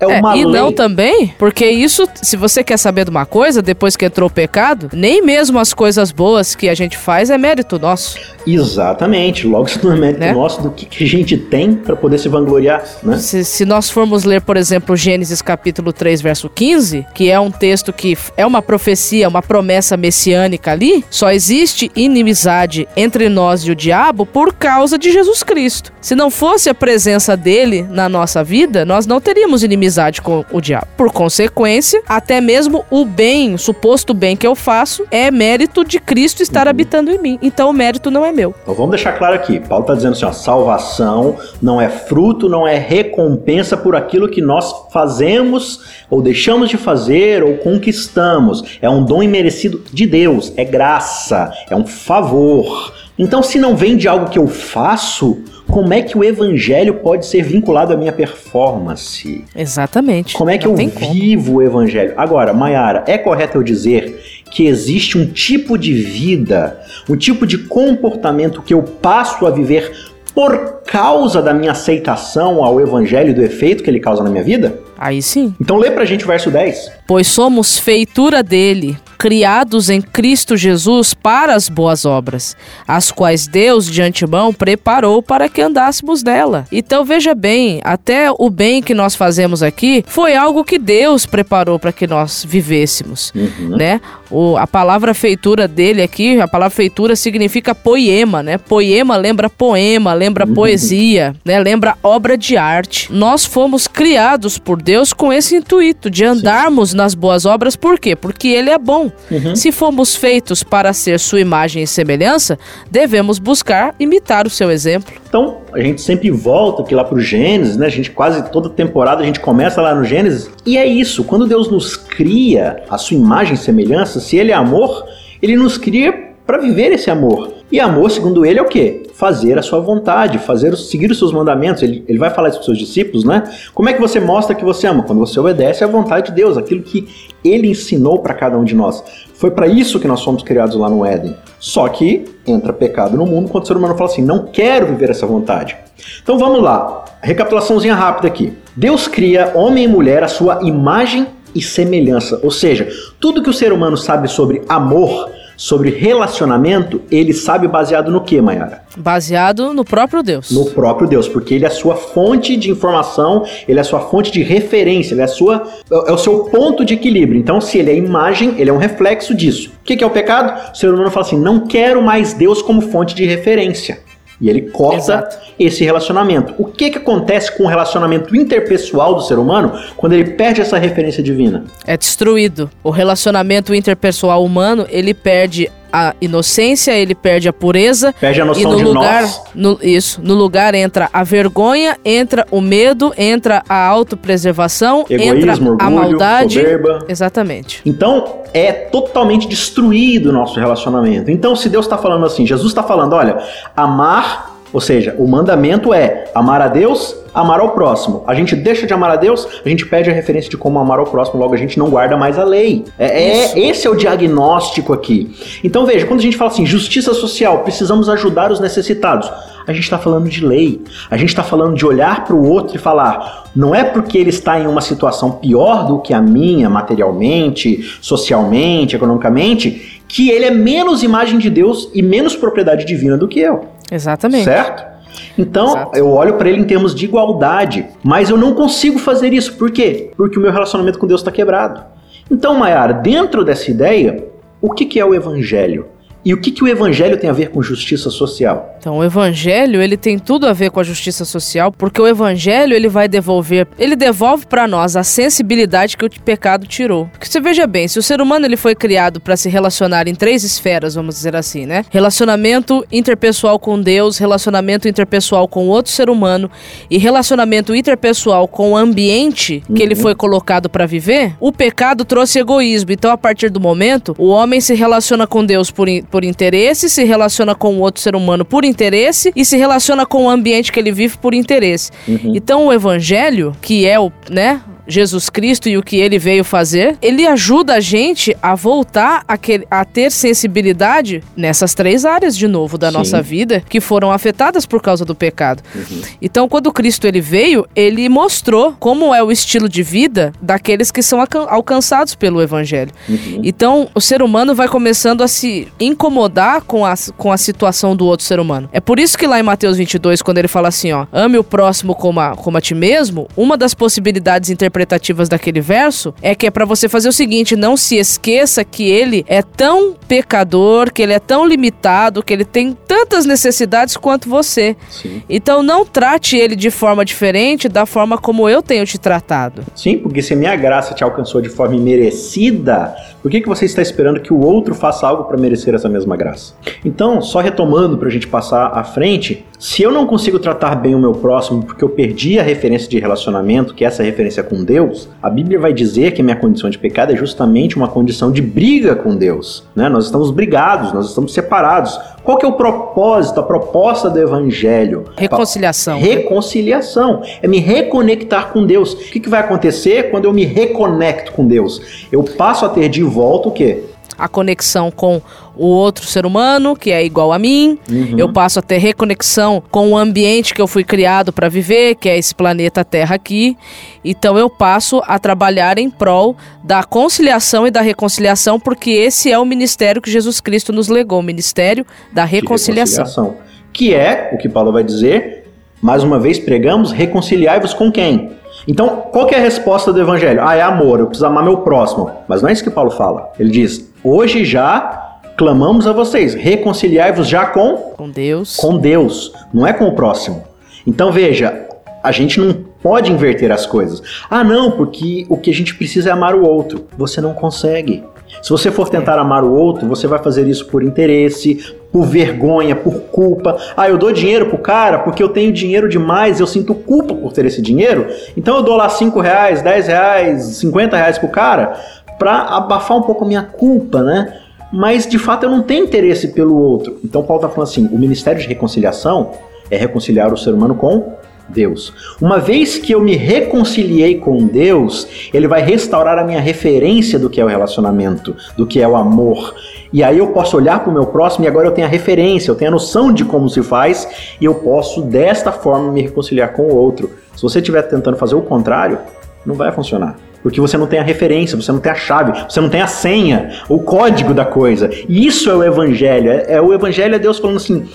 É 0.00 0.04
É, 0.06 0.20
uma 0.20 0.34
e 0.36 0.42
lei. 0.44 0.54
não 0.58 0.72
também, 0.72 1.34
porque 1.38 1.66
isso, 1.68 2.08
se 2.22 2.34
você 2.34 2.64
quer 2.64 2.78
saber 2.78 3.04
de 3.04 3.10
uma 3.10 3.26
coisa, 3.26 3.60
depois 3.60 3.94
que 3.94 4.06
entrou 4.06 4.26
o 4.28 4.32
pecado, 4.32 4.88
nem 4.92 5.20
mesmo 5.22 5.58
as 5.58 5.74
coisas 5.74 6.10
boas 6.10 6.54
que 6.54 6.66
a 6.66 6.74
gente 6.74 6.96
faz 6.96 7.28
é 7.28 7.36
mérito 7.36 7.78
nosso. 7.78 8.18
Exatamente. 8.46 9.46
Logo, 9.46 9.66
isso 9.66 9.84
não 9.84 9.92
é 9.92 9.96
mérito 9.96 10.20
Né? 10.20 10.32
nosso 10.32 10.62
do 10.62 10.70
que, 10.70 10.86
que 10.86 11.04
a 11.04 11.06
gente 11.06 11.36
tem 11.36 11.74
pra 11.74 11.94
poder 11.94 12.18
se 12.18 12.28
vangloriar, 12.28 12.82
né? 13.02 13.18
Se, 13.18 13.44
se 13.44 13.64
nós 13.66 13.90
formos 13.90 14.24
ler, 14.24 14.40
por 14.40 14.56
exemplo, 14.56 14.96
Gênesis 14.96 15.42
capítulo 15.42 15.92
3, 15.92 16.22
verso 16.22 16.48
15, 16.48 17.06
que 17.14 17.30
é 17.30 17.38
um 17.38 17.50
texto 17.50 17.92
que 17.92 18.16
é 18.36 18.46
uma 18.46 18.62
profecia, 18.62 19.28
uma 19.28 19.42
promessa 19.42 19.94
messiânica 19.96 20.72
ali, 20.72 21.04
só 21.10 21.30
existe 21.30 21.90
inimizade 21.94 22.88
entre 22.96 23.28
nós 23.28 23.60
e 23.62 23.70
o 23.70 23.74
diabo 23.74 24.24
por 24.24 24.54
causa 24.54 24.96
de 24.98 25.12
Jesus 25.12 25.42
Cristo. 25.42 25.92
Se 26.00 26.14
não 26.14 26.30
fosse 26.30 26.68
a 26.70 26.74
presença 26.74 27.36
dele 27.36 27.73
na 27.82 28.08
nossa 28.08 28.42
vida, 28.42 28.84
nós 28.84 29.06
não 29.06 29.20
teríamos 29.20 29.62
inimizade 29.62 30.20
com 30.22 30.44
o 30.52 30.60
diabo. 30.60 30.86
Por 30.96 31.12
consequência, 31.12 32.02
até 32.08 32.40
mesmo 32.40 32.84
o 32.90 33.04
bem, 33.04 33.54
o 33.54 33.58
suposto 33.58 34.14
bem 34.14 34.36
que 34.36 34.46
eu 34.46 34.54
faço, 34.54 35.04
é 35.10 35.30
mérito 35.30 35.84
de 35.84 35.98
Cristo 35.98 36.42
estar 36.42 36.68
habitando 36.68 37.10
em 37.10 37.18
mim. 37.18 37.38
Então 37.42 37.70
o 37.70 37.72
mérito 37.72 38.10
não 38.10 38.24
é 38.24 38.32
meu. 38.32 38.54
Então 38.62 38.74
vamos 38.74 38.90
deixar 38.90 39.12
claro 39.12 39.34
aqui. 39.34 39.60
Paulo 39.60 39.84
está 39.84 39.94
dizendo 39.94 40.12
assim: 40.12 40.24
ó, 40.24 40.32
salvação 40.32 41.36
não 41.60 41.80
é 41.80 41.88
fruto, 41.88 42.48
não 42.48 42.66
é 42.66 42.78
recompensa 42.78 43.76
por 43.76 43.96
aquilo 43.96 44.28
que 44.28 44.40
nós 44.40 44.72
fazemos 44.92 46.04
ou 46.10 46.22
deixamos 46.22 46.68
de 46.68 46.76
fazer 46.76 47.42
ou 47.42 47.56
conquistamos. 47.58 48.78
É 48.80 48.88
um 48.88 49.04
dom 49.04 49.22
imerecido 49.22 49.82
de 49.92 50.06
Deus, 50.06 50.52
é 50.56 50.64
graça, 50.64 51.52
é 51.68 51.76
um 51.76 51.86
favor. 51.86 52.92
Então, 53.18 53.42
se 53.42 53.58
não 53.58 53.76
vem 53.76 53.96
de 53.96 54.08
algo 54.08 54.28
que 54.28 54.38
eu 54.38 54.48
faço, 54.48 55.42
como 55.68 55.92
é 55.92 56.02
que 56.02 56.16
o 56.16 56.22
evangelho 56.24 56.94
pode 56.94 57.26
ser 57.26 57.42
vinculado 57.42 57.92
à 57.92 57.96
minha 57.96 58.12
performance? 58.12 59.44
Exatamente. 59.54 60.34
Como 60.34 60.50
é 60.50 60.58
que 60.58 60.64
Não 60.66 60.72
eu 60.72 60.76
tem 60.76 60.88
como. 60.90 61.12
vivo 61.12 61.54
o 61.54 61.62
evangelho? 61.62 62.14
Agora, 62.16 62.52
Mayara, 62.52 63.04
é 63.06 63.18
correto 63.18 63.58
eu 63.58 63.62
dizer 63.62 64.20
que 64.50 64.66
existe 64.66 65.18
um 65.18 65.26
tipo 65.26 65.76
de 65.76 65.92
vida, 65.92 66.80
um 67.08 67.16
tipo 67.16 67.46
de 67.46 67.58
comportamento 67.58 68.62
que 68.62 68.72
eu 68.74 68.82
passo 68.82 69.46
a 69.46 69.50
viver 69.50 69.90
por 70.34 70.82
causa 70.86 71.40
da 71.40 71.54
minha 71.54 71.72
aceitação 71.72 72.62
ao 72.64 72.80
evangelho 72.80 73.30
e 73.30 73.34
do 73.34 73.42
efeito 73.42 73.82
que 73.84 73.90
ele 73.90 74.00
causa 74.00 74.22
na 74.22 74.30
minha 74.30 74.42
vida? 74.42 74.78
Aí 74.98 75.22
sim. 75.22 75.54
Então 75.60 75.76
lê 75.76 75.90
pra 75.90 76.04
gente 76.04 76.24
o 76.24 76.26
verso 76.26 76.50
10. 76.50 76.90
Pois 77.06 77.26
somos 77.28 77.78
feitura 77.78 78.42
dele, 78.42 78.96
criados 79.18 79.88
em 79.88 80.00
Cristo 80.00 80.56
Jesus 80.56 81.14
para 81.14 81.54
as 81.54 81.68
boas 81.68 82.04
obras, 82.04 82.56
as 82.86 83.10
quais 83.10 83.46
Deus 83.46 83.86
de 83.86 84.02
antemão 84.02 84.52
preparou 84.52 85.22
para 85.22 85.48
que 85.48 85.62
andássemos 85.62 86.22
nela. 86.22 86.66
Então 86.70 87.04
veja 87.04 87.34
bem, 87.34 87.80
até 87.84 88.30
o 88.30 88.50
bem 88.50 88.82
que 88.82 88.94
nós 88.94 89.14
fazemos 89.14 89.62
aqui 89.62 90.04
foi 90.06 90.36
algo 90.36 90.64
que 90.64 90.78
Deus 90.78 91.26
preparou 91.26 91.78
para 91.78 91.92
que 91.92 92.06
nós 92.06 92.44
vivêssemos, 92.46 93.32
né? 93.58 94.00
O, 94.34 94.56
a 94.56 94.66
palavra 94.66 95.14
feitura 95.14 95.68
dele 95.68 96.02
aqui, 96.02 96.40
a 96.40 96.48
palavra 96.48 96.74
feitura 96.74 97.14
significa 97.14 97.72
poema, 97.72 98.42
né? 98.42 98.58
Poema 98.58 99.16
lembra 99.16 99.48
poema, 99.48 100.12
lembra 100.12 100.44
poesia, 100.44 101.36
né? 101.44 101.60
Lembra 101.60 101.94
obra 102.02 102.36
de 102.36 102.56
arte. 102.56 103.12
Nós 103.12 103.44
fomos 103.44 103.86
criados 103.86 104.58
por 104.58 104.82
Deus 104.82 105.12
com 105.12 105.32
esse 105.32 105.54
intuito 105.54 106.10
de 106.10 106.24
andarmos 106.24 106.92
nas 106.92 107.14
boas 107.14 107.46
obras, 107.46 107.76
por 107.76 107.96
quê? 107.96 108.16
Porque 108.16 108.48
ele 108.48 108.70
é 108.70 108.78
bom. 108.78 109.08
Se 109.54 109.70
fomos 109.70 110.16
feitos 110.16 110.64
para 110.64 110.92
ser 110.92 111.20
sua 111.20 111.38
imagem 111.38 111.84
e 111.84 111.86
semelhança, 111.86 112.58
devemos 112.90 113.38
buscar 113.38 113.94
imitar 114.00 114.48
o 114.48 114.50
seu 114.50 114.68
exemplo. 114.68 115.14
Então, 115.28 115.58
a 115.72 115.80
gente 115.80 116.00
sempre 116.00 116.30
volta 116.30 116.82
aqui 116.82 116.94
lá 116.94 117.04
pro 117.04 117.20
Gênesis, 117.20 117.76
né? 117.76 117.86
A 117.86 117.90
gente 117.90 118.10
quase 118.10 118.48
toda 118.50 118.68
temporada 118.68 119.22
a 119.22 119.26
gente 119.26 119.40
começa 119.40 119.80
lá 119.80 119.94
no 119.94 120.04
Gênesis. 120.04 120.50
E 120.64 120.78
é 120.78 120.86
isso, 120.86 121.24
quando 121.24 121.46
Deus 121.46 121.68
nos 121.68 121.96
cria 121.96 122.82
a 122.88 122.96
sua 122.96 123.16
imagem 123.16 123.54
e 123.54 123.56
semelhança, 123.56 124.20
se 124.24 124.36
ele 124.36 124.50
é 124.50 124.54
amor, 124.54 125.04
ele 125.40 125.56
nos 125.56 125.78
cria 125.78 126.34
para 126.46 126.58
viver 126.58 126.92
esse 126.92 127.10
amor. 127.10 127.52
E 127.72 127.80
amor, 127.80 128.10
segundo 128.10 128.44
ele, 128.44 128.58
é 128.58 128.62
o 128.62 128.66
quê? 128.66 129.02
Fazer 129.14 129.58
a 129.58 129.62
sua 129.62 129.80
vontade, 129.80 130.38
fazer 130.38 130.76
seguir 130.76 131.10
os 131.10 131.18
seus 131.18 131.32
mandamentos. 131.32 131.82
Ele, 131.82 132.04
ele 132.06 132.18
vai 132.18 132.30
falar 132.30 132.48
isso 132.48 132.58
para 132.58 132.62
os 132.62 132.66
seus 132.66 132.78
discípulos, 132.78 133.24
né? 133.24 133.42
Como 133.74 133.88
é 133.88 133.92
que 133.92 134.00
você 134.00 134.20
mostra 134.20 134.54
que 134.54 134.64
você 134.64 134.86
ama? 134.86 135.02
Quando 135.02 135.18
você 135.18 135.40
obedece 135.40 135.82
à 135.82 135.86
vontade 135.86 136.26
de 136.26 136.32
Deus, 136.32 136.58
aquilo 136.58 136.82
que 136.82 137.08
ele 137.42 137.68
ensinou 137.68 138.20
para 138.20 138.34
cada 138.34 138.58
um 138.58 138.64
de 138.64 138.74
nós. 138.74 139.02
Foi 139.34 139.50
para 139.50 139.66
isso 139.66 139.98
que 139.98 140.06
nós 140.06 140.22
fomos 140.22 140.42
criados 140.42 140.76
lá 140.76 140.88
no 140.88 141.04
Éden. 141.04 141.34
Só 141.58 141.88
que 141.88 142.24
entra 142.46 142.72
pecado 142.72 143.16
no 143.16 143.26
mundo 143.26 143.48
quando 143.48 143.64
o 143.64 143.66
ser 143.66 143.76
humano 143.76 143.94
fala 143.96 144.10
assim: 144.10 144.22
não 144.22 144.46
quero 144.46 144.86
viver 144.86 145.10
essa 145.10 145.26
vontade. 145.26 145.76
Então 146.22 146.38
vamos 146.38 146.62
lá, 146.62 147.04
recapitulaçãozinha 147.22 147.94
rápida 147.94 148.28
aqui. 148.28 148.52
Deus 148.76 149.08
cria 149.08 149.52
homem 149.54 149.84
e 149.84 149.88
mulher 149.88 150.22
à 150.22 150.28
sua 150.28 150.60
imagem 150.62 151.26
e 151.54 151.62
semelhança, 151.62 152.40
ou 152.42 152.50
seja, 152.50 152.88
tudo 153.20 153.42
que 153.42 153.50
o 153.50 153.54
ser 153.54 153.72
humano 153.72 153.96
sabe 153.96 154.28
sobre 154.28 154.62
amor, 154.68 155.30
sobre 155.56 155.90
relacionamento, 155.90 157.00
ele 157.10 157.32
sabe 157.32 157.68
baseado 157.68 158.10
no 158.10 158.22
que, 158.22 158.40
Mayara? 158.40 158.82
Baseado 158.96 159.72
no 159.72 159.84
próprio 159.84 160.22
Deus. 160.22 160.50
No 160.50 160.66
próprio 160.66 161.08
Deus, 161.08 161.28
porque 161.28 161.54
ele 161.54 161.64
é 161.64 161.68
a 161.68 161.70
sua 161.70 161.96
fonte 161.96 162.56
de 162.56 162.70
informação, 162.70 163.44
ele 163.68 163.78
é 163.78 163.82
a 163.82 163.84
sua 163.84 164.00
fonte 164.00 164.30
de 164.30 164.42
referência, 164.42 165.14
ele 165.14 165.20
é, 165.20 165.24
a 165.24 165.28
sua, 165.28 165.62
é 165.90 166.12
o 166.12 166.18
seu 166.18 166.44
ponto 166.44 166.84
de 166.84 166.94
equilíbrio. 166.94 167.38
Então, 167.38 167.60
se 167.60 167.78
ele 167.78 167.90
é 167.90 167.96
imagem, 167.96 168.54
ele 168.58 168.70
é 168.70 168.72
um 168.72 168.78
reflexo 168.78 169.34
disso. 169.34 169.70
O 169.80 169.84
que 169.84 169.96
que 169.96 170.04
é 170.04 170.06
o 170.06 170.10
pecado? 170.10 170.72
O 170.72 170.76
ser 170.76 170.92
humano 170.92 171.10
fala 171.10 171.26
assim: 171.26 171.38
não 171.38 171.60
quero 171.66 172.02
mais 172.02 172.34
Deus 172.34 172.60
como 172.62 172.80
fonte 172.80 173.14
de 173.14 173.24
referência. 173.24 174.00
E 174.44 174.50
ele 174.50 174.60
corta 174.60 174.98
Exato. 174.98 175.38
esse 175.58 175.82
relacionamento. 175.82 176.54
O 176.58 176.66
que, 176.66 176.90
que 176.90 176.98
acontece 176.98 177.56
com 177.56 177.64
o 177.64 177.66
relacionamento 177.66 178.36
interpessoal 178.36 179.14
do 179.14 179.22
ser 179.22 179.38
humano 179.38 179.72
quando 179.96 180.12
ele 180.12 180.32
perde 180.32 180.60
essa 180.60 180.76
referência 180.76 181.22
divina? 181.22 181.64
é 181.86 181.96
destruído. 181.96 182.70
O 182.82 182.90
relacionamento 182.90 183.74
interpessoal 183.74 184.44
humano, 184.44 184.86
ele 184.90 185.14
perde 185.14 185.70
a 185.96 186.12
inocência, 186.20 186.90
ele 186.90 187.14
perde 187.14 187.48
a 187.48 187.52
pureza. 187.52 188.12
Perde 188.20 188.40
a 188.40 188.44
e 188.44 188.46
noção 188.48 188.72
no 188.72 188.76
de 188.78 188.82
lugar, 188.84 189.22
nós. 189.22 189.40
no- 189.54 189.78
isso, 189.80 190.20
no 190.20 190.34
lugar 190.34 190.74
entra 190.74 191.08
a 191.12 191.22
vergonha, 191.22 191.96
entra 192.04 192.44
o 192.50 192.60
medo, 192.60 193.14
entra 193.16 193.62
a 193.68 193.86
autopreservação, 193.86 195.02
entra 195.08 195.14
Egoísmo, 195.24 195.68
a 195.68 195.72
orgulho, 195.88 195.94
maldade. 195.94 196.54
soberba. 196.58 196.98
Exatamente. 197.08 197.80
Então, 197.86 198.40
é 198.52 198.72
totalmente 198.72 199.46
destruído 199.46 200.30
o 200.30 200.32
nosso 200.32 200.58
relacionamento. 200.58 201.30
Então, 201.30 201.54
se 201.54 201.68
Deus 201.68 201.84
está 201.86 201.96
falando 201.96 202.26
assim, 202.26 202.44
Jesus 202.46 202.68
está 202.68 202.82
falando, 202.82 203.12
olha, 203.14 203.38
amar, 203.76 204.53
ou 204.74 204.80
seja, 204.80 205.14
o 205.18 205.26
mandamento 205.28 205.94
é 205.94 206.24
amar 206.34 206.60
a 206.60 206.66
Deus, 206.66 207.14
amar 207.32 207.60
ao 207.60 207.70
próximo. 207.70 208.24
A 208.26 208.34
gente 208.34 208.56
deixa 208.56 208.88
de 208.88 208.92
amar 208.92 209.08
a 209.12 209.16
Deus, 209.16 209.46
a 209.64 209.68
gente 209.68 209.86
perde 209.86 210.10
a 210.10 210.12
referência 210.12 210.50
de 210.50 210.56
como 210.56 210.80
amar 210.80 210.98
ao 210.98 211.06
próximo, 211.06 211.38
logo 211.38 211.54
a 211.54 211.56
gente 211.56 211.78
não 211.78 211.88
guarda 211.88 212.16
mais 212.16 212.40
a 212.40 212.44
lei. 212.44 212.84
É, 212.98 213.06
é- 213.06 213.68
esse 213.68 213.86
é 213.86 213.90
o 213.90 213.94
diagnóstico 213.94 214.92
aqui. 214.92 215.32
Então, 215.62 215.86
veja, 215.86 216.06
quando 216.06 216.18
a 216.18 216.22
gente 216.24 216.36
fala 216.36 216.50
assim, 216.50 216.66
justiça 216.66 217.14
social, 217.14 217.60
precisamos 217.60 218.08
ajudar 218.08 218.50
os 218.50 218.58
necessitados. 218.58 219.30
A 219.66 219.72
gente 219.72 219.84
está 219.84 219.96
falando 219.98 220.28
de 220.28 220.44
lei. 220.44 220.82
A 221.10 221.16
gente 221.16 221.28
está 221.28 221.42
falando 221.42 221.74
de 221.76 221.86
olhar 221.86 222.24
para 222.24 222.34
o 222.34 222.46
outro 222.46 222.76
e 222.76 222.78
falar: 222.78 223.44
não 223.56 223.74
é 223.74 223.82
porque 223.82 224.18
ele 224.18 224.28
está 224.28 224.60
em 224.60 224.66
uma 224.66 224.80
situação 224.80 225.30
pior 225.30 225.86
do 225.86 226.00
que 226.00 226.12
a 226.12 226.20
minha, 226.20 226.68
materialmente, 226.68 227.82
socialmente, 228.00 228.94
economicamente, 228.96 230.02
que 230.06 230.30
ele 230.30 230.44
é 230.44 230.50
menos 230.50 231.02
imagem 231.02 231.38
de 231.38 231.48
Deus 231.48 231.88
e 231.94 232.02
menos 232.02 232.36
propriedade 232.36 232.84
divina 232.84 233.16
do 233.16 233.26
que 233.26 233.40
eu. 233.40 233.64
Exatamente. 233.90 234.44
Certo? 234.44 234.94
Então, 235.38 235.68
Exato. 235.68 235.96
eu 235.96 236.10
olho 236.10 236.34
para 236.34 236.48
ele 236.48 236.60
em 236.60 236.64
termos 236.64 236.94
de 236.94 237.04
igualdade, 237.04 237.86
mas 238.02 238.30
eu 238.30 238.36
não 238.36 238.54
consigo 238.54 238.98
fazer 238.98 239.32
isso. 239.32 239.56
Por 239.56 239.70
quê? 239.70 240.10
Porque 240.16 240.38
o 240.38 240.42
meu 240.42 240.52
relacionamento 240.52 240.98
com 240.98 241.06
Deus 241.06 241.20
está 241.20 241.30
quebrado. 241.30 241.84
Então, 242.30 242.54
Maiara, 242.54 242.92
dentro 242.94 243.44
dessa 243.44 243.70
ideia, 243.70 244.24
o 244.60 244.70
que, 244.70 244.86
que 244.86 244.98
é 244.98 245.04
o 245.04 245.14
evangelho? 245.14 245.86
E 246.24 246.32
o 246.32 246.40
que, 246.40 246.50
que 246.50 246.64
o 246.64 246.68
evangelho 246.68 247.18
tem 247.18 247.28
a 247.28 247.32
ver 247.32 247.50
com 247.50 247.62
justiça 247.62 248.08
social? 248.08 248.76
Então, 248.78 248.98
o 248.98 249.04
evangelho, 249.04 249.82
ele 249.82 249.96
tem 249.96 250.18
tudo 250.18 250.46
a 250.46 250.52
ver 250.52 250.70
com 250.70 250.80
a 250.80 250.82
justiça 250.82 251.24
social, 251.24 251.70
porque 251.70 252.00
o 252.00 252.06
evangelho, 252.06 252.74
ele 252.74 252.88
vai 252.88 253.08
devolver, 253.08 253.66
ele 253.78 253.94
devolve 253.94 254.46
para 254.46 254.66
nós 254.66 254.96
a 254.96 255.02
sensibilidade 255.02 255.96
que 255.96 256.04
o 256.04 256.10
pecado 256.10 256.66
tirou. 256.66 257.06
Porque 257.06 257.26
você 257.26 257.40
veja 257.40 257.66
bem, 257.66 257.88
se 257.88 257.98
o 257.98 258.02
ser 258.02 258.20
humano 258.20 258.46
ele 258.46 258.56
foi 258.56 258.74
criado 258.74 259.20
para 259.20 259.36
se 259.36 259.48
relacionar 259.48 260.08
em 260.08 260.14
três 260.14 260.44
esferas, 260.44 260.94
vamos 260.94 261.14
dizer 261.14 261.36
assim, 261.36 261.66
né? 261.66 261.84
Relacionamento 261.90 262.84
interpessoal 262.90 263.58
com 263.58 263.80
Deus, 263.80 264.16
relacionamento 264.16 264.88
interpessoal 264.88 265.46
com 265.46 265.68
outro 265.68 265.92
ser 265.92 266.08
humano 266.08 266.50
e 266.90 266.96
relacionamento 266.96 267.74
interpessoal 267.74 268.48
com 268.48 268.72
o 268.72 268.76
ambiente 268.76 269.62
que 269.66 269.72
uhum. 269.72 269.78
ele 269.78 269.94
foi 269.94 270.14
colocado 270.14 270.68
para 270.68 270.86
viver, 270.86 271.34
o 271.38 271.52
pecado 271.52 272.04
trouxe 272.04 272.38
egoísmo. 272.38 272.92
Então, 272.92 273.10
a 273.10 273.18
partir 273.18 273.50
do 273.50 273.60
momento, 273.60 274.14
o 274.18 274.28
homem 274.28 274.60
se 274.60 274.74
relaciona 274.74 275.26
com 275.26 275.44
Deus 275.44 275.70
por 275.70 275.88
por 276.14 276.22
interesse, 276.22 276.88
se 276.88 277.02
relaciona 277.02 277.56
com 277.56 277.74
o 277.74 277.80
outro 277.80 278.00
ser 278.00 278.14
humano 278.14 278.44
por 278.44 278.64
interesse 278.64 279.32
e 279.34 279.44
se 279.44 279.56
relaciona 279.56 280.06
com 280.06 280.26
o 280.26 280.30
ambiente 280.30 280.70
que 280.70 280.78
ele 280.78 280.92
vive 280.92 281.18
por 281.18 281.34
interesse. 281.34 281.90
Uhum. 282.06 282.34
Então 282.36 282.66
o 282.66 282.72
evangelho, 282.72 283.52
que 283.60 283.84
é 283.84 283.98
o, 283.98 284.12
né, 284.30 284.60
Jesus 284.86 285.30
Cristo 285.30 285.68
e 285.68 285.76
o 285.76 285.82
que 285.82 285.96
ele 285.96 286.18
veio 286.18 286.44
fazer, 286.44 286.96
ele 287.00 287.26
ajuda 287.26 287.74
a 287.74 287.80
gente 287.80 288.36
a 288.42 288.54
voltar 288.54 289.24
a, 289.26 289.36
que, 289.36 289.66
a 289.70 289.84
ter 289.84 290.10
sensibilidade 290.10 291.22
nessas 291.36 291.74
três 291.74 292.04
áreas 292.04 292.36
de 292.36 292.46
novo 292.46 292.76
da 292.76 292.90
Sim. 292.90 292.98
nossa 292.98 293.22
vida 293.22 293.62
que 293.68 293.80
foram 293.80 294.10
afetadas 294.10 294.66
por 294.66 294.82
causa 294.82 295.04
do 295.04 295.14
pecado. 295.14 295.62
Uhum. 295.74 296.02
Então, 296.20 296.48
quando 296.48 296.72
Cristo 296.72 297.06
ele 297.06 297.20
veio, 297.20 297.66
ele 297.74 298.08
mostrou 298.08 298.74
como 298.78 299.14
é 299.14 299.22
o 299.22 299.32
estilo 299.32 299.68
de 299.68 299.82
vida 299.82 300.32
daqueles 300.40 300.90
que 300.90 301.02
são 301.02 301.24
alcançados 301.48 302.14
pelo 302.14 302.42
evangelho. 302.42 302.92
Uhum. 303.08 303.40
Então, 303.42 303.88
o 303.94 304.00
ser 304.00 304.22
humano 304.22 304.54
vai 304.54 304.68
começando 304.68 305.22
a 305.22 305.28
se 305.28 305.68
incomodar 305.80 306.62
com 306.62 306.84
a, 306.84 306.94
com 307.16 307.32
a 307.32 307.36
situação 307.36 307.96
do 307.96 308.06
outro 308.06 308.26
ser 308.26 308.38
humano. 308.38 308.68
É 308.72 308.80
por 308.80 308.98
isso 308.98 309.16
que 309.16 309.26
lá 309.26 309.40
em 309.40 309.42
Mateus 309.42 309.76
22, 309.76 310.22
quando 310.22 310.38
ele 310.38 310.48
fala 310.48 310.68
assim, 310.68 310.92
ó, 310.92 311.06
ame 311.12 311.38
o 311.38 311.44
próximo 311.44 311.94
como 311.94 312.20
a, 312.20 312.36
como 312.36 312.58
a 312.58 312.60
ti 312.60 312.74
mesmo, 312.74 313.28
uma 313.36 313.56
das 313.56 313.74
possibilidades 313.74 314.50
interpretativas 314.50 314.73
interpretativas 314.74 315.28
daquele 315.28 315.60
verso 315.60 316.12
é 316.20 316.34
que 316.34 316.46
é 316.46 316.50
para 316.50 316.64
você 316.64 316.88
fazer 316.88 317.08
o 317.08 317.12
seguinte: 317.12 317.54
não 317.54 317.76
se 317.76 317.96
esqueça 317.96 318.64
que 318.64 318.90
ele 318.90 319.24
é 319.28 319.40
tão 319.40 319.94
pecador, 320.08 320.92
que 320.92 321.00
ele 321.00 321.12
é 321.12 321.18
tão 321.18 321.46
limitado, 321.46 322.22
que 322.22 322.32
ele 322.32 322.44
tem 322.44 322.76
tantas 322.86 323.24
necessidades 323.24 323.96
quanto 323.96 324.28
você. 324.28 324.76
Sim. 324.90 325.22
Então 325.28 325.62
não 325.62 325.84
trate 325.84 326.36
ele 326.36 326.56
de 326.56 326.70
forma 326.70 327.04
diferente 327.04 327.68
da 327.68 327.86
forma 327.86 328.18
como 328.18 328.48
eu 328.48 328.60
tenho 328.60 328.84
te 328.84 328.98
tratado. 328.98 329.62
Sim, 329.74 329.98
porque 329.98 330.20
se 330.20 330.32
a 330.34 330.36
minha 330.36 330.56
graça 330.56 330.92
te 330.94 331.04
alcançou 331.04 331.40
de 331.40 331.48
forma 331.48 331.76
imerecida, 331.76 332.94
por 333.22 333.30
que, 333.30 333.40
que 333.40 333.48
você 333.48 333.64
está 333.64 333.80
esperando 333.80 334.20
que 334.20 334.32
o 334.32 334.40
outro 334.40 334.74
faça 334.74 335.06
algo 335.06 335.24
para 335.24 335.38
merecer 335.38 335.74
essa 335.74 335.88
mesma 335.88 336.16
graça? 336.16 336.54
Então, 336.84 337.22
só 337.22 337.40
retomando 337.40 337.96
para 337.96 338.08
a 338.08 338.10
gente 338.10 338.26
passar 338.26 338.66
à 338.66 338.84
frente, 338.84 339.44
se 339.58 339.82
eu 339.82 339.90
não 339.90 340.06
consigo 340.06 340.38
tratar 340.38 340.74
bem 340.74 340.94
o 340.94 340.98
meu 340.98 341.12
próximo 341.12 341.62
porque 341.62 341.82
eu 341.82 341.88
perdi 341.88 342.38
a 342.38 342.42
referência 342.42 342.88
de 342.88 342.98
relacionamento, 342.98 343.74
que 343.74 343.84
é 343.84 343.86
essa 343.88 344.02
referência 344.02 344.42
com 344.42 344.63
Deus, 344.64 345.08
a 345.22 345.30
Bíblia 345.30 345.58
vai 345.58 345.72
dizer 345.72 346.12
que 346.12 346.20
a 346.20 346.24
minha 346.24 346.36
condição 346.36 346.68
de 346.70 346.78
pecado 346.78 347.12
é 347.12 347.16
justamente 347.16 347.76
uma 347.76 347.88
condição 347.88 348.32
de 348.32 348.42
briga 348.42 348.96
com 348.96 349.16
Deus. 349.16 349.64
Né? 349.76 349.88
Nós 349.88 350.06
estamos 350.06 350.30
brigados, 350.30 350.92
nós 350.92 351.08
estamos 351.08 351.32
separados. 351.32 351.98
Qual 352.22 352.38
que 352.38 352.46
é 352.46 352.48
o 352.48 352.52
propósito, 352.52 353.38
a 353.38 353.42
proposta 353.42 354.08
do 354.08 354.18
Evangelho? 354.18 355.04
Reconciliação. 355.16 355.98
Reconciliação. 355.98 357.22
É 357.42 357.46
me 357.46 357.58
reconectar 357.58 358.52
com 358.52 358.64
Deus. 358.64 358.94
O 358.94 358.96
que, 358.96 359.20
que 359.20 359.28
vai 359.28 359.40
acontecer 359.40 360.10
quando 360.10 360.24
eu 360.24 360.32
me 360.32 360.44
reconecto 360.44 361.32
com 361.32 361.46
Deus? 361.46 362.06
Eu 362.10 362.22
passo 362.22 362.64
a 362.64 362.68
ter 362.68 362.88
de 362.88 363.02
volta 363.02 363.48
o 363.48 363.52
quê? 363.52 363.84
A 364.18 364.28
conexão 364.28 364.90
com 364.90 365.20
o 365.56 365.66
outro 365.66 366.06
ser 366.06 366.26
humano, 366.26 366.74
que 366.74 366.90
é 366.90 367.04
igual 367.04 367.32
a 367.32 367.38
mim. 367.38 367.78
Uhum. 367.90 368.18
Eu 368.18 368.32
passo 368.32 368.58
a 368.58 368.62
ter 368.62 368.78
reconexão 368.78 369.62
com 369.70 369.90
o 369.90 369.96
ambiente 369.96 370.54
que 370.54 370.60
eu 370.60 370.66
fui 370.66 370.84
criado 370.84 371.32
para 371.32 371.48
viver, 371.48 371.94
que 371.96 372.08
é 372.08 372.18
esse 372.18 372.34
planeta 372.34 372.84
Terra 372.84 373.14
aqui. 373.14 373.56
Então 374.04 374.36
eu 374.36 374.50
passo 374.50 375.00
a 375.06 375.18
trabalhar 375.18 375.78
em 375.78 375.88
prol 375.90 376.36
da 376.62 376.82
conciliação 376.82 377.66
e 377.66 377.70
da 377.70 377.80
reconciliação, 377.80 378.58
porque 378.58 378.90
esse 378.90 379.30
é 379.30 379.38
o 379.38 379.44
ministério 379.44 380.02
que 380.02 380.10
Jesus 380.10 380.40
Cristo 380.40 380.72
nos 380.72 380.88
legou, 380.88 381.20
o 381.20 381.22
ministério 381.22 381.86
da 382.12 382.24
reconciliação. 382.24 383.04
reconciliação. 383.04 383.44
Que 383.72 383.94
é 383.94 384.30
o 384.32 384.38
que 384.38 384.48
Paulo 384.48 384.72
vai 384.72 384.84
dizer, 384.84 385.43
mais 385.84 386.02
uma 386.02 386.18
vez 386.18 386.38
pregamos, 386.38 386.92
reconciliai-vos 386.92 387.74
com 387.74 387.92
quem? 387.92 388.30
Então, 388.66 389.02
qual 389.12 389.26
que 389.26 389.34
é 389.34 389.38
a 389.38 389.42
resposta 389.42 389.92
do 389.92 390.00
evangelho? 390.00 390.40
Ah, 390.42 390.54
é 390.54 390.62
amor, 390.62 390.98
eu 390.98 391.06
preciso 391.06 391.26
amar 391.26 391.44
meu 391.44 391.58
próximo. 391.58 392.10
Mas 392.26 392.40
não 392.40 392.48
é 392.48 392.54
isso 392.54 392.64
que 392.64 392.70
Paulo 392.70 392.90
fala. 392.90 393.30
Ele 393.38 393.50
diz: 393.50 393.92
Hoje 394.02 394.46
já 394.46 395.18
clamamos 395.36 395.86
a 395.86 395.92
vocês, 395.92 396.32
reconciliai-vos 396.32 397.28
já 397.28 397.44
com 397.44 397.92
com 397.98 398.08
Deus. 398.08 398.56
Com 398.56 398.78
Deus, 398.78 399.34
não 399.52 399.66
é 399.66 399.74
com 399.74 399.84
o 399.84 399.94
próximo. 399.94 400.42
Então 400.86 401.12
veja, 401.12 401.68
a 402.02 402.10
gente 402.10 402.40
não 402.40 402.54
pode 402.82 403.12
inverter 403.12 403.52
as 403.52 403.66
coisas. 403.66 404.00
Ah, 404.30 404.42
não, 404.42 404.70
porque 404.70 405.26
o 405.28 405.36
que 405.36 405.50
a 405.50 405.54
gente 405.54 405.74
precisa 405.74 406.08
é 406.08 406.12
amar 406.12 406.34
o 406.34 406.48
outro. 406.48 406.86
Você 406.96 407.20
não 407.20 407.34
consegue. 407.34 408.02
Se 408.42 408.50
você 408.50 408.70
for 408.70 408.88
tentar 408.88 409.18
amar 409.18 409.44
o 409.44 409.52
outro, 409.52 409.86
você 409.86 410.06
vai 410.06 410.18
fazer 410.18 410.46
isso 410.46 410.66
por 410.66 410.82
interesse, 410.82 411.74
por 411.92 412.06
vergonha, 412.06 412.74
por 412.74 412.94
culpa. 413.02 413.56
Ah, 413.76 413.88
eu 413.88 413.96
dou 413.96 414.12
dinheiro 414.12 414.46
pro 414.46 414.58
cara 414.58 414.98
porque 414.98 415.22
eu 415.22 415.28
tenho 415.28 415.52
dinheiro 415.52 415.88
demais, 415.88 416.40
eu 416.40 416.46
sinto 416.46 416.74
culpa 416.74 417.14
por 417.14 417.32
ter 417.32 417.46
esse 417.46 417.62
dinheiro. 417.62 418.06
Então 418.36 418.56
eu 418.56 418.62
dou 418.62 418.76
lá 418.76 418.88
5 418.88 419.20
reais, 419.20 419.62
10 419.62 419.86
reais, 419.86 420.42
50 420.42 420.96
reais 420.96 421.18
pro 421.18 421.28
cara 421.28 421.74
para 422.18 422.42
abafar 422.42 422.96
um 422.96 423.02
pouco 423.02 423.24
a 423.24 423.26
minha 423.26 423.42
culpa, 423.42 424.02
né? 424.02 424.40
Mas 424.72 425.06
de 425.06 425.18
fato 425.18 425.44
eu 425.44 425.50
não 425.50 425.62
tenho 425.62 425.84
interesse 425.84 426.28
pelo 426.28 426.56
outro. 426.56 426.98
Então 427.04 427.22
Paulo 427.22 427.42
está 427.42 427.54
falando 427.54 427.68
assim: 427.68 427.88
o 427.92 427.98
ministério 427.98 428.40
de 428.40 428.46
reconciliação 428.48 429.30
é 429.70 429.76
reconciliar 429.76 430.32
o 430.32 430.36
ser 430.36 430.52
humano 430.52 430.74
com 430.74 431.12
Deus. 431.48 431.92
Uma 432.20 432.38
vez 432.38 432.78
que 432.78 432.92
eu 432.92 433.00
me 433.00 433.16
reconciliei 433.16 434.18
com 434.18 434.46
Deus, 434.46 435.28
ele 435.32 435.46
vai 435.46 435.62
restaurar 435.62 436.18
a 436.18 436.24
minha 436.24 436.40
referência 436.40 437.18
do 437.18 437.28
que 437.28 437.40
é 437.40 437.44
o 437.44 437.48
relacionamento, 437.48 438.34
do 438.56 438.66
que 438.66 438.80
é 438.80 438.88
o 438.88 438.96
amor. 438.96 439.54
E 439.92 440.02
aí 440.02 440.18
eu 440.18 440.28
posso 440.28 440.56
olhar 440.56 440.80
para 440.80 440.90
o 440.90 440.94
meu 440.94 441.06
próximo 441.06 441.44
e 441.44 441.48
agora 441.48 441.66
eu 441.66 441.72
tenho 441.72 441.86
a 441.86 441.90
referência, 441.90 442.50
eu 442.50 442.54
tenho 442.54 442.70
a 442.70 442.72
noção 442.72 443.12
de 443.12 443.24
como 443.24 443.48
se 443.48 443.62
faz 443.62 444.36
e 444.40 444.44
eu 444.44 444.54
posso 444.54 445.02
desta 445.02 445.52
forma 445.52 445.92
me 445.92 446.02
reconciliar 446.02 446.52
com 446.52 446.62
o 446.62 446.74
outro. 446.74 447.10
Se 447.34 447.42
você 447.42 447.58
estiver 447.58 447.82
tentando 447.82 448.16
fazer 448.16 448.34
o 448.34 448.42
contrário, 448.42 448.98
não 449.44 449.54
vai 449.54 449.70
funcionar 449.72 450.16
porque 450.44 450.60
você 450.60 450.76
não 450.76 450.86
tem 450.86 450.98
a 450.98 451.02
referência, 451.02 451.56
você 451.56 451.72
não 451.72 451.80
tem 451.80 451.90
a 451.90 451.94
chave, 451.94 452.44
você 452.46 452.60
não 452.60 452.68
tem 452.68 452.82
a 452.82 452.86
senha, 452.86 453.62
o 453.66 453.78
código 453.78 454.34
da 454.34 454.44
coisa. 454.44 454.90
E 455.08 455.26
isso 455.26 455.50
é 455.50 455.54
o 455.54 455.64
evangelho. 455.64 456.30
É, 456.30 456.44
é 456.52 456.60
o 456.60 456.74
evangelho 456.74 457.14
é 457.14 457.18
Deus 457.18 457.38
falando 457.38 457.56
assim: 457.56 457.88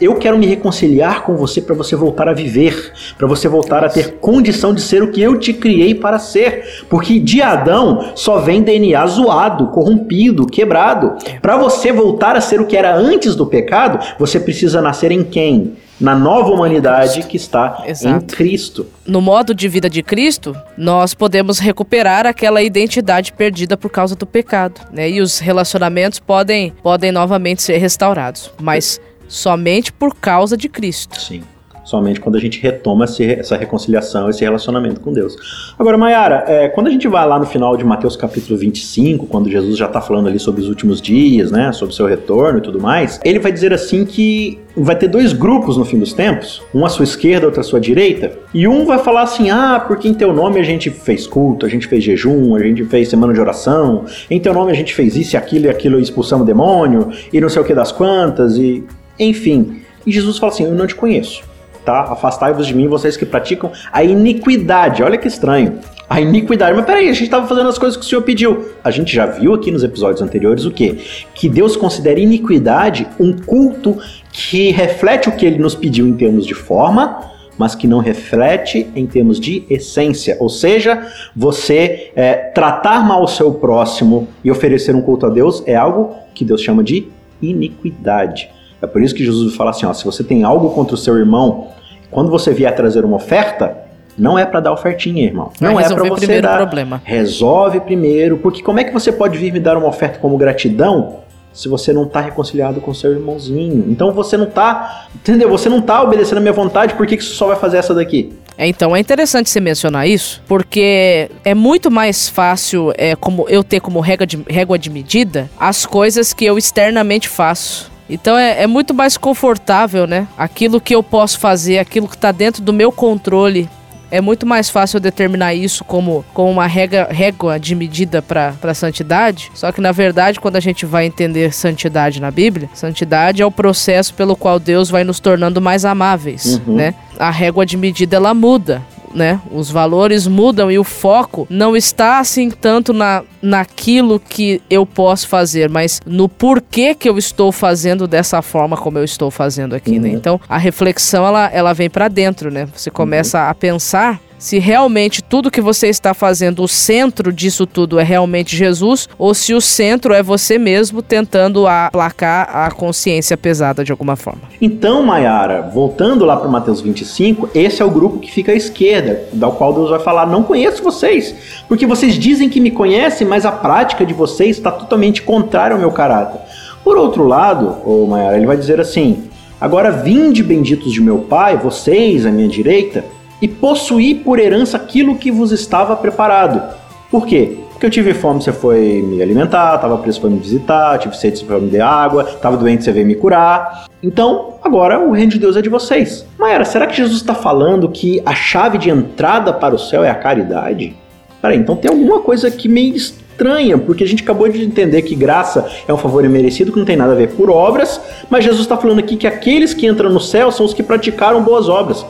eu 0.00 0.14
quero 0.16 0.38
me 0.38 0.46
reconciliar 0.46 1.22
com 1.22 1.36
você 1.36 1.60
para 1.60 1.74
você 1.74 1.96
voltar 1.96 2.28
a 2.28 2.32
viver, 2.32 2.92
para 3.16 3.26
você 3.26 3.48
voltar 3.48 3.84
a 3.84 3.88
ter 3.88 4.12
condição 4.18 4.74
de 4.74 4.80
ser 4.80 5.02
o 5.02 5.10
que 5.10 5.20
eu 5.22 5.38
te 5.38 5.52
criei 5.52 5.94
para 5.94 6.18
ser. 6.18 6.84
Porque 6.88 7.18
de 7.18 7.40
Adão 7.42 8.12
só 8.14 8.38
vem 8.38 8.62
DNA 8.62 9.06
zoado, 9.06 9.68
corrompido, 9.68 10.46
quebrado. 10.46 11.16
Para 11.40 11.56
você 11.56 11.92
voltar 11.92 12.36
a 12.36 12.40
ser 12.40 12.60
o 12.60 12.66
que 12.66 12.76
era 12.76 12.94
antes 12.94 13.34
do 13.34 13.46
pecado, 13.46 13.98
você 14.18 14.38
precisa 14.38 14.80
nascer 14.80 15.10
em 15.10 15.24
quem? 15.24 15.76
na 16.00 16.16
nova 16.16 16.48
humanidade 16.48 17.22
que 17.24 17.36
está 17.36 17.84
Exato. 17.86 18.16
em 18.16 18.26
Cristo. 18.26 18.86
No 19.06 19.20
modo 19.20 19.54
de 19.54 19.68
vida 19.68 19.90
de 19.90 20.02
Cristo, 20.02 20.56
nós 20.76 21.12
podemos 21.12 21.58
recuperar 21.58 22.26
aquela 22.26 22.62
identidade 22.62 23.32
perdida 23.34 23.76
por 23.76 23.90
causa 23.90 24.16
do 24.16 24.24
pecado, 24.26 24.80
né? 24.90 25.10
E 25.10 25.20
os 25.20 25.38
relacionamentos 25.38 26.18
podem, 26.18 26.72
podem 26.82 27.12
novamente 27.12 27.62
ser 27.62 27.76
restaurados, 27.76 28.50
mas 28.60 28.98
somente 29.30 29.92
por 29.92 30.14
causa 30.14 30.56
de 30.56 30.68
Cristo. 30.68 31.18
Sim 31.18 31.42
somente 31.90 32.20
quando 32.20 32.36
a 32.36 32.40
gente 32.40 32.60
retoma 32.60 33.04
essa 33.04 33.56
reconciliação, 33.56 34.30
esse 34.30 34.44
relacionamento 34.44 35.00
com 35.00 35.12
Deus. 35.12 35.74
Agora, 35.76 35.98
Mayara, 35.98 36.44
é, 36.46 36.68
quando 36.68 36.86
a 36.86 36.90
gente 36.90 37.08
vai 37.08 37.26
lá 37.26 37.36
no 37.36 37.46
final 37.46 37.76
de 37.76 37.84
Mateus 37.84 38.14
capítulo 38.14 38.56
25, 38.56 39.26
quando 39.26 39.50
Jesus 39.50 39.76
já 39.76 39.86
está 39.86 40.00
falando 40.00 40.28
ali 40.28 40.38
sobre 40.38 40.60
os 40.60 40.68
últimos 40.68 41.02
dias, 41.02 41.50
né, 41.50 41.72
sobre 41.72 41.92
o 41.92 41.96
seu 41.96 42.06
retorno 42.06 42.58
e 42.58 42.62
tudo 42.62 42.80
mais, 42.80 43.18
ele 43.24 43.40
vai 43.40 43.50
dizer 43.50 43.72
assim 43.72 44.04
que 44.04 44.60
vai 44.76 44.94
ter 44.94 45.08
dois 45.08 45.32
grupos 45.32 45.76
no 45.76 45.84
fim 45.84 45.98
dos 45.98 46.12
tempos, 46.12 46.62
um 46.72 46.86
à 46.86 46.88
sua 46.88 47.02
esquerda, 47.02 47.46
outro 47.46 47.60
à 47.60 47.64
sua 47.64 47.80
direita, 47.80 48.32
e 48.54 48.68
um 48.68 48.84
vai 48.84 48.98
falar 48.98 49.22
assim: 49.22 49.50
ah, 49.50 49.84
porque 49.84 50.06
em 50.06 50.14
teu 50.14 50.32
nome 50.32 50.60
a 50.60 50.62
gente 50.62 50.90
fez 50.90 51.26
culto, 51.26 51.66
a 51.66 51.68
gente 51.68 51.88
fez 51.88 52.04
jejum, 52.04 52.54
a 52.54 52.60
gente 52.60 52.84
fez 52.84 53.08
semana 53.08 53.32
de 53.32 53.40
oração, 53.40 54.04
em 54.30 54.38
teu 54.38 54.54
nome 54.54 54.70
a 54.70 54.74
gente 54.74 54.94
fez 54.94 55.16
isso 55.16 55.34
e 55.34 55.36
aquilo 55.36 55.66
e 55.66 55.68
aquilo, 55.68 55.98
expulsamos 55.98 56.46
demônio, 56.46 57.08
e 57.32 57.40
não 57.40 57.48
sei 57.48 57.60
o 57.62 57.64
que 57.64 57.74
das 57.74 57.90
quantas, 57.90 58.56
e 58.56 58.84
enfim. 59.20 59.82
E 60.06 60.10
Jesus 60.10 60.38
fala 60.38 60.52
assim: 60.52 60.64
eu 60.64 60.72
não 60.72 60.86
te 60.86 60.94
conheço. 60.94 61.42
tá? 61.84 62.02
Afastai-vos 62.12 62.66
de 62.66 62.74
mim, 62.74 62.88
vocês 62.88 63.16
que 63.16 63.26
praticam 63.26 63.70
a 63.92 64.02
iniquidade. 64.02 65.02
Olha 65.02 65.18
que 65.18 65.28
estranho. 65.28 65.78
A 66.08 66.20
iniquidade. 66.20 66.76
Mas 66.76 66.86
peraí, 66.86 67.08
a 67.08 67.12
gente 67.12 67.24
estava 67.24 67.46
fazendo 67.46 67.68
as 67.68 67.78
coisas 67.78 67.96
que 67.96 68.04
o 68.04 68.08
Senhor 68.08 68.22
pediu. 68.22 68.70
A 68.82 68.90
gente 68.90 69.14
já 69.14 69.26
viu 69.26 69.54
aqui 69.54 69.70
nos 69.70 69.84
episódios 69.84 70.20
anteriores 70.20 70.64
o 70.64 70.70
quê? 70.70 70.98
Que 71.34 71.48
Deus 71.48 71.76
considera 71.76 72.18
iniquidade 72.18 73.06
um 73.18 73.32
culto 73.32 73.96
que 74.32 74.70
reflete 74.70 75.28
o 75.28 75.32
que 75.32 75.46
ele 75.46 75.58
nos 75.58 75.74
pediu 75.74 76.08
em 76.08 76.14
termos 76.14 76.44
de 76.44 76.54
forma, 76.54 77.20
mas 77.56 77.76
que 77.76 77.86
não 77.86 77.98
reflete 78.00 78.88
em 78.96 79.06
termos 79.06 79.38
de 79.38 79.64
essência. 79.70 80.36
Ou 80.40 80.48
seja, 80.48 81.06
você 81.36 82.10
é, 82.16 82.34
tratar 82.34 83.06
mal 83.06 83.22
o 83.22 83.28
seu 83.28 83.52
próximo 83.52 84.26
e 84.42 84.50
oferecer 84.50 84.96
um 84.96 85.02
culto 85.02 85.26
a 85.26 85.30
Deus 85.30 85.62
é 85.64 85.76
algo 85.76 86.16
que 86.34 86.44
Deus 86.44 86.60
chama 86.60 86.82
de 86.82 87.06
iniquidade. 87.40 88.50
É 88.82 88.86
por 88.86 89.02
isso 89.02 89.14
que 89.14 89.24
Jesus 89.24 89.54
fala 89.54 89.70
assim: 89.70 89.86
ó, 89.86 89.92
se 89.92 90.04
você 90.04 90.24
tem 90.24 90.42
algo 90.44 90.70
contra 90.70 90.94
o 90.94 90.98
seu 90.98 91.16
irmão, 91.16 91.68
quando 92.10 92.30
você 92.30 92.52
vier 92.52 92.74
trazer 92.74 93.04
uma 93.04 93.16
oferta, 93.16 93.76
não 94.18 94.38
é 94.38 94.44
para 94.44 94.60
dar 94.60 94.72
ofertinha, 94.72 95.24
irmão. 95.24 95.50
Não 95.60 95.74
Vai 95.74 95.84
é 95.84 95.88
para 95.88 96.04
você 96.08 96.40
dar. 96.40 96.56
problema. 96.58 97.00
Resolve 97.04 97.80
primeiro, 97.80 98.38
porque 98.38 98.62
como 98.62 98.80
é 98.80 98.84
que 98.84 98.92
você 98.92 99.12
pode 99.12 99.38
vir 99.38 99.52
me 99.52 99.60
dar 99.60 99.76
uma 99.76 99.88
oferta 99.88 100.18
como 100.18 100.36
gratidão 100.36 101.20
se 101.52 101.68
você 101.68 101.92
não 101.92 102.04
está 102.04 102.20
reconciliado 102.20 102.80
com 102.80 102.92
seu 102.92 103.12
irmãozinho? 103.12 103.86
Então 103.88 104.12
você 104.12 104.36
não 104.36 104.46
tá, 104.46 105.08
entendeu? 105.14 105.48
Você 105.50 105.68
não 105.68 105.80
tá 105.80 106.02
obedecendo 106.02 106.38
a 106.38 106.40
minha 106.40 106.52
vontade, 106.52 106.94
por 106.94 107.06
que, 107.06 107.16
que 107.16 107.24
você 107.24 107.34
só 107.34 107.46
vai 107.46 107.56
fazer 107.56 107.78
essa 107.78 107.94
daqui? 107.94 108.32
É, 108.58 108.66
então, 108.66 108.94
é 108.94 109.00
interessante 109.00 109.48
você 109.48 109.58
mencionar 109.58 110.06
isso, 110.06 110.42
porque 110.46 111.30
é 111.42 111.54
muito 111.54 111.90
mais 111.90 112.28
fácil 112.28 112.92
é, 112.94 113.16
como 113.16 113.48
eu 113.48 113.64
ter 113.64 113.80
como 113.80 114.00
régua 114.00 114.26
de, 114.26 114.38
régua 114.48 114.78
de 114.78 114.90
medida 114.90 115.50
as 115.58 115.86
coisas 115.86 116.34
que 116.34 116.44
eu 116.44 116.58
externamente 116.58 117.26
faço. 117.26 117.89
Então 118.10 118.36
é, 118.36 118.62
é 118.62 118.66
muito 118.66 118.92
mais 118.92 119.16
confortável, 119.16 120.06
né? 120.06 120.26
Aquilo 120.36 120.80
que 120.80 120.94
eu 120.94 121.02
posso 121.02 121.38
fazer, 121.38 121.78
aquilo 121.78 122.08
que 122.08 122.16
está 122.16 122.32
dentro 122.32 122.62
do 122.62 122.72
meu 122.72 122.90
controle. 122.90 123.68
É 124.12 124.20
muito 124.20 124.44
mais 124.44 124.68
fácil 124.68 124.96
eu 124.96 125.00
determinar 125.00 125.54
isso 125.54 125.84
como, 125.84 126.24
como 126.34 126.50
uma 126.50 126.66
régua, 126.66 127.06
régua 127.12 127.60
de 127.60 127.76
medida 127.76 128.20
para 128.20 128.52
a 128.60 128.74
santidade. 128.74 129.52
Só 129.54 129.70
que, 129.70 129.80
na 129.80 129.92
verdade, 129.92 130.40
quando 130.40 130.56
a 130.56 130.60
gente 130.60 130.84
vai 130.84 131.06
entender 131.06 131.54
santidade 131.54 132.20
na 132.20 132.28
Bíblia, 132.28 132.68
santidade 132.74 133.40
é 133.40 133.46
o 133.46 133.52
processo 133.52 134.12
pelo 134.14 134.34
qual 134.34 134.58
Deus 134.58 134.90
vai 134.90 135.04
nos 135.04 135.20
tornando 135.20 135.60
mais 135.60 135.84
amáveis, 135.84 136.60
Uhum. 136.66 136.74
né? 136.74 136.94
A 137.20 137.30
régua 137.30 137.64
de 137.64 137.76
medida, 137.76 138.16
ela 138.16 138.34
muda. 138.34 138.82
Né? 139.12 139.40
Os 139.50 139.70
valores 139.70 140.26
mudam 140.26 140.70
e 140.70 140.78
o 140.78 140.84
foco 140.84 141.46
não 141.50 141.76
está 141.76 142.20
assim 142.20 142.48
tanto 142.48 142.92
na, 142.92 143.24
naquilo 143.42 144.20
que 144.20 144.62
eu 144.70 144.86
posso 144.86 145.26
fazer, 145.26 145.68
mas 145.68 146.00
no 146.06 146.28
porquê 146.28 146.94
que 146.94 147.08
eu 147.08 147.18
estou 147.18 147.50
fazendo 147.50 148.06
dessa 148.06 148.40
forma 148.40 148.76
como 148.76 148.98
eu 148.98 149.04
estou 149.04 149.28
fazendo 149.28 149.74
aqui, 149.74 149.98
né? 149.98 150.10
Uhum. 150.10 150.14
Então 150.14 150.40
a 150.48 150.56
reflexão 150.56 151.26
ela, 151.26 151.50
ela 151.52 151.72
vem 151.72 151.90
para 151.90 152.06
dentro, 152.06 152.52
né? 152.52 152.68
Você 152.72 152.88
começa 152.88 153.48
a 153.48 153.54
pensar 153.54 154.20
se 154.40 154.58
realmente 154.58 155.22
tudo 155.22 155.50
que 155.50 155.60
você 155.60 155.88
está 155.88 156.14
fazendo, 156.14 156.62
o 156.62 156.68
centro 156.68 157.30
disso 157.30 157.66
tudo 157.66 157.98
é 157.98 158.02
realmente 158.02 158.56
Jesus, 158.56 159.06
ou 159.18 159.34
se 159.34 159.52
o 159.52 159.60
centro 159.60 160.14
é 160.14 160.22
você 160.22 160.58
mesmo 160.58 161.02
tentando 161.02 161.66
aplacar 161.66 162.48
a 162.50 162.70
consciência 162.70 163.36
pesada 163.36 163.84
de 163.84 163.92
alguma 163.92 164.16
forma. 164.16 164.40
Então, 164.60 165.02
Mayara, 165.02 165.70
voltando 165.72 166.24
lá 166.24 166.38
para 166.38 166.48
Mateus 166.48 166.80
25, 166.80 167.50
esse 167.54 167.82
é 167.82 167.84
o 167.84 167.90
grupo 167.90 168.18
que 168.18 168.32
fica 168.32 168.52
à 168.52 168.54
esquerda, 168.54 169.24
da 169.34 169.50
qual 169.50 169.74
Deus 169.74 169.90
vai 169.90 170.00
falar: 170.00 170.26
Não 170.26 170.42
conheço 170.42 170.82
vocês, 170.82 171.34
porque 171.68 171.86
vocês 171.86 172.14
dizem 172.14 172.48
que 172.48 172.60
me 172.60 172.70
conhecem, 172.70 173.26
mas 173.26 173.44
a 173.44 173.52
prática 173.52 174.06
de 174.06 174.14
vocês 174.14 174.56
está 174.56 174.72
totalmente 174.72 175.20
contrária 175.20 175.74
ao 175.74 175.80
meu 175.80 175.92
caráter. 175.92 176.40
Por 176.82 176.96
outro 176.96 177.26
lado, 177.26 177.76
ô 177.84 178.06
Mayara, 178.06 178.38
ele 178.38 178.46
vai 178.46 178.56
dizer 178.56 178.80
assim: 178.80 179.24
Agora 179.60 179.90
vinde 179.90 180.42
benditos 180.42 180.90
de 180.90 181.02
meu 181.02 181.18
Pai, 181.18 181.58
vocês 181.58 182.24
à 182.24 182.30
minha 182.30 182.48
direita, 182.48 183.04
e 183.40 183.48
possuí 183.48 184.14
por 184.14 184.38
herança 184.38 184.76
aquilo 184.76 185.16
que 185.16 185.30
vos 185.30 185.52
estava 185.52 185.96
preparado. 185.96 186.62
Por 187.10 187.26
quê? 187.26 187.58
Porque 187.80 187.86
eu 187.86 187.90
tive 187.90 188.12
fome, 188.12 188.42
você 188.42 188.52
foi 188.52 189.02
me 189.02 189.22
alimentar, 189.22 189.78
tava 189.78 189.96
preso 189.96 190.20
para 190.20 190.28
me 190.28 190.38
visitar, 190.38 190.98
tive 190.98 191.16
sede, 191.16 191.38
você 191.38 191.46
foi 191.46 191.60
me 191.60 191.70
dar 191.70 191.88
água, 191.88 192.24
tava 192.24 192.56
doente, 192.56 192.84
você 192.84 192.92
veio 192.92 193.06
me 193.06 193.14
curar. 193.14 193.86
Então, 194.02 194.54
agora 194.62 195.00
o 195.00 195.12
reino 195.12 195.32
de 195.32 195.38
Deus 195.38 195.56
é 195.56 195.62
de 195.62 195.70
vocês. 195.70 196.26
Maera, 196.38 196.64
será 196.64 196.86
que 196.86 196.94
Jesus 196.94 197.16
está 197.16 197.34
falando 197.34 197.88
que 197.88 198.22
a 198.26 198.34
chave 198.34 198.76
de 198.76 198.90
entrada 198.90 199.52
para 199.52 199.74
o 199.74 199.78
céu 199.78 200.04
é 200.04 200.10
a 200.10 200.14
caridade? 200.14 200.94
Peraí, 201.40 201.56
então 201.56 201.74
tem 201.74 201.90
alguma 201.90 202.20
coisa 202.20 202.48
aqui 202.48 202.68
meio 202.68 202.94
estranha, 202.94 203.78
porque 203.78 204.04
a 204.04 204.06
gente 204.06 204.22
acabou 204.22 204.46
de 204.46 204.62
entender 204.62 205.00
que 205.00 205.14
graça 205.14 205.66
é 205.88 205.92
um 205.94 205.96
favor 205.96 206.22
imerecido 206.22 206.70
que 206.70 206.78
não 206.78 206.84
tem 206.84 206.96
nada 206.96 207.12
a 207.12 207.16
ver 207.16 207.30
por 207.30 207.48
obras, 207.48 207.98
mas 208.28 208.44
Jesus 208.44 208.60
está 208.62 208.76
falando 208.76 208.98
aqui 208.98 209.16
que 209.16 209.26
aqueles 209.26 209.72
que 209.72 209.86
entram 209.86 210.10
no 210.10 210.20
céu 210.20 210.52
são 210.52 210.66
os 210.66 210.74
que 210.74 210.82
praticaram 210.82 211.42
boas 211.42 211.66
obras. 211.66 212.04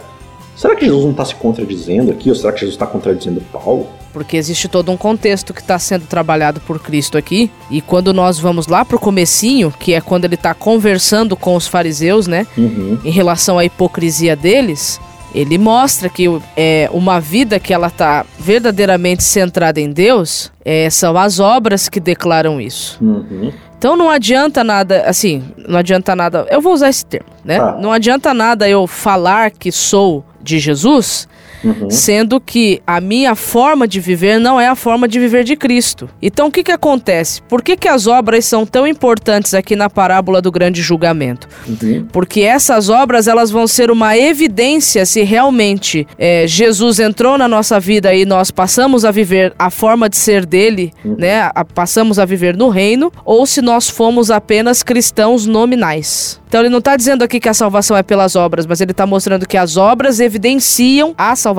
Será 0.61 0.77
que 0.77 0.85
Jesus 0.85 1.05
não 1.05 1.12
está 1.12 1.25
se 1.25 1.35
contradizendo 1.37 2.11
aqui? 2.11 2.29
Ou 2.29 2.35
será 2.35 2.53
que 2.53 2.61
Jesus 2.61 2.75
está 2.75 2.87
contradizendo 2.87 3.40
Paulo? 3.51 3.88
Porque 4.12 4.37
existe 4.37 4.68
todo 4.68 4.92
um 4.92 4.96
contexto 4.96 5.55
que 5.55 5.62
está 5.62 5.79
sendo 5.79 6.05
trabalhado 6.05 6.61
por 6.61 6.79
Cristo 6.79 7.16
aqui. 7.16 7.51
E 7.70 7.81
quando 7.81 8.12
nós 8.12 8.38
vamos 8.38 8.66
lá 8.66 8.85
pro 8.85 8.99
comecinho, 8.99 9.73
que 9.81 9.94
é 9.94 10.03
quando 10.03 10.27
ele 10.27 10.35
está 10.35 10.53
conversando 10.53 11.35
com 11.35 11.57
os 11.57 11.66
fariseus, 11.66 12.27
né? 12.27 12.46
Uhum. 12.59 12.99
Em 13.03 13.11
relação 13.11 13.59
à 13.59 13.64
hipocrisia 13.64 14.37
deles, 14.37 15.01
ele 15.35 15.57
mostra 15.57 16.11
que 16.11 16.27
é, 16.55 16.90
uma 16.92 17.18
vida 17.18 17.59
que 17.59 17.73
ela 17.73 17.87
está 17.87 18.27
verdadeiramente 18.38 19.25
centrada 19.25 19.81
em 19.81 19.90
Deus, 19.90 20.53
é, 20.62 20.90
são 20.90 21.16
as 21.16 21.40
obras 21.40 21.88
que 21.88 22.01
declaram 22.01 22.61
isso. 22.61 22.99
Uhum. 23.01 23.51
Então 23.79 23.96
não 23.96 24.11
adianta 24.11 24.62
nada, 24.62 25.05
assim, 25.07 25.42
não 25.66 25.79
adianta 25.79 26.14
nada. 26.14 26.46
Eu 26.51 26.61
vou 26.61 26.75
usar 26.75 26.90
esse 26.90 27.07
termo, 27.07 27.31
né? 27.42 27.59
Tá. 27.59 27.79
Não 27.81 27.90
adianta 27.90 28.35
nada 28.35 28.68
eu 28.68 28.87
falar 28.87 29.51
que 29.51 29.73
sou 29.73 30.23
de 30.42 30.59
Jesus, 30.59 31.29
Uhum. 31.62 31.90
sendo 31.90 32.40
que 32.40 32.81
a 32.87 33.01
minha 33.01 33.35
forma 33.35 33.87
de 33.87 34.01
viver 34.01 34.38
não 34.40 34.59
é 34.61 34.66
a 34.68 34.75
forma 34.75 35.07
de 35.07 35.18
viver 35.20 35.44
de 35.44 35.57
Cristo. 35.57 36.09
Então 36.23 36.46
o 36.49 36.51
que 36.51 36.62
que 36.62 36.73
acontece? 36.73 37.42
Por 37.42 37.61
que 37.62 37.77
que 37.77 37.87
as 37.88 38.07
obras 38.07 38.44
são 38.46 38.64
tão 38.64 38.87
importantes 38.87 39.53
aqui 39.53 39.77
na 39.77 39.90
parábola 39.90 40.40
do 40.40 40.51
grande 40.51 40.81
julgamento? 40.81 41.49
Uhum. 41.68 42.07
Porque 42.11 42.40
essas 42.40 42.88
obras 42.88 43.29
elas 43.29 43.51
vão 43.51 43.66
ser 43.66 43.90
uma 43.90 44.16
evidência 44.16 45.05
se 45.05 45.23
realmente 45.23 46.07
é, 46.18 46.46
Jesus 46.46 46.99
entrou 46.99 47.37
na 47.37 47.46
nossa 47.46 47.79
vida 47.79 48.14
e 48.14 48.25
nós 48.25 48.51
passamos 48.51 49.05
a 49.05 49.11
viver 49.11 49.53
a 49.59 49.68
forma 49.70 50.09
de 50.09 50.16
ser 50.16 50.46
dele, 50.46 50.92
né? 51.05 51.51
A- 51.55 51.64
passamos 51.64 52.18
a 52.18 52.25
viver 52.25 52.57
no 52.57 52.68
reino, 52.70 53.12
ou 53.25 53.44
se 53.46 53.61
nós 53.61 53.88
fomos 53.88 54.31
apenas 54.31 54.83
cristãos 54.83 55.46
nominais. 55.46 56.40
Então 56.49 56.61
ele 56.61 56.68
não 56.68 56.79
está 56.79 56.96
dizendo 56.96 57.23
aqui 57.23 57.38
que 57.38 57.49
a 57.49 57.55
salvação 57.55 57.96
é 57.96 58.03
pelas 58.03 58.35
obras, 58.35 58.66
mas 58.66 58.81
ele 58.81 58.90
está 58.90 59.07
mostrando 59.07 59.46
que 59.46 59.57
as 59.57 59.77
obras 59.77 60.18
evidenciam 60.18 61.14
a 61.16 61.37
salvação. 61.37 61.50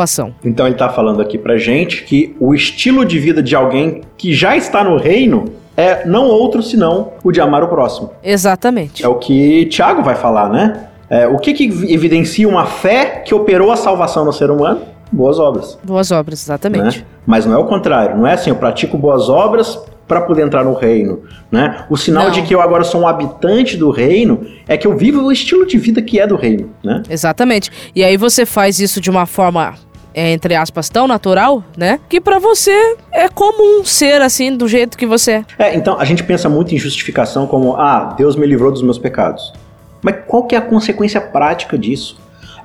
Então 0.44 0.66
ele 0.66 0.76
está 0.76 0.90
falando 0.90 1.22
aqui 1.22 1.38
pra 1.38 1.58
gente 1.58 2.04
que 2.04 2.36
o 2.40 2.54
estilo 2.54 3.06
de 3.06 3.20
vida 3.20 3.42
de 3.42 3.56
alguém 3.56 4.02
que 4.18 4.34
já 4.34 4.56
está 4.56 4.84
no 4.84 4.98
reino 4.98 5.46
é 5.76 6.06
não 6.06 6.28
outro 6.28 6.62
senão 6.62 7.14
o 7.24 7.32
de 7.32 7.42
amar 7.42 7.64
o 7.64 7.68
próximo. 7.68 8.12
Exatamente. 8.24 9.04
É 9.04 9.08
o 9.08 9.16
que 9.16 9.66
Tiago 9.66 10.04
vai 10.04 10.16
falar, 10.16 10.50
né? 10.50 10.88
É, 11.10 11.28
o 11.28 11.38
que, 11.38 11.54
que 11.54 11.66
evidencia 11.94 12.48
uma 12.48 12.66
fé 12.66 13.22
que 13.26 13.36
operou 13.36 13.72
a 13.72 13.76
salvação 13.76 14.24
no 14.24 14.32
ser 14.32 14.50
humano? 14.50 14.82
Boas 15.12 15.40
obras. 15.40 15.78
Boas 15.84 16.12
obras, 16.12 16.42
exatamente. 16.44 17.00
né? 17.00 17.06
Mas 17.26 17.46
não 17.46 17.54
é 17.54 17.58
o 17.58 17.66
contrário, 17.66 18.18
não 18.18 18.26
é 18.26 18.34
assim, 18.34 18.50
eu 18.50 18.56
pratico 18.56 18.98
boas 18.98 19.30
obras 19.30 19.78
para 20.08 20.22
poder 20.22 20.46
entrar 20.46 20.66
no 20.66 20.74
reino, 20.74 21.22
né? 21.50 21.86
O 21.90 21.96
sinal 21.96 22.26
Não. 22.26 22.32
de 22.32 22.42
que 22.42 22.54
eu 22.54 22.60
agora 22.60 22.84
sou 22.84 23.02
um 23.02 23.08
habitante 23.08 23.78
do 23.78 23.90
reino 23.92 24.46
é 24.68 24.76
que 24.76 24.86
eu 24.86 24.98
vivo 24.98 25.22
o 25.22 25.32
estilo 25.32 25.66
de 25.66 25.78
vida 25.78 26.02
que 26.02 26.20
é 26.20 26.28
do 26.28 26.36
reino, 26.36 26.70
né? 26.84 27.02
Exatamente. 27.10 27.72
E 27.96 28.04
aí 28.04 28.18
você 28.18 28.46
faz 28.46 28.80
isso 28.82 29.00
de 29.00 29.10
uma 29.10 29.26
forma, 29.26 29.74
é, 30.14 30.32
entre 30.34 30.54
aspas, 30.54 30.90
tão 30.90 31.08
natural, 31.08 31.64
né? 31.78 31.98
Que 32.10 32.20
pra 32.20 32.40
você 32.40 32.98
é 33.14 33.30
comum 33.30 33.86
ser 33.86 34.22
assim, 34.22 34.56
do 34.58 34.68
jeito 34.68 34.98
que 34.98 35.06
você 35.06 35.32
é. 35.32 35.46
É, 35.58 35.76
então 35.78 35.98
a 35.98 36.04
gente 36.04 36.26
pensa 36.26 36.50
muito 36.50 36.76
em 36.76 36.78
justificação 36.78 37.48
como, 37.48 37.78
ah, 37.78 38.14
Deus 38.18 38.36
me 38.36 38.46
livrou 38.46 38.70
dos 38.70 38.82
meus 38.82 38.98
pecados. 38.98 39.54
Mas 40.02 40.16
qual 40.28 40.44
que 40.44 40.56
é 40.56 40.58
a 40.58 40.62
consequência 40.62 41.22
prática 41.22 41.78
disso? 41.78 42.20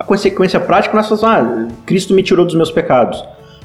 Consequência 0.07 0.61
prática 0.61 0.97
nós 0.97 1.09
falamos, 1.09 1.25
ah, 1.25 1.75
Cristo 1.85 2.14
me 2.14 2.23
tirou 2.23 2.45
dos 2.45 2.55
meus 2.55 2.71
pecados. 2.71 3.23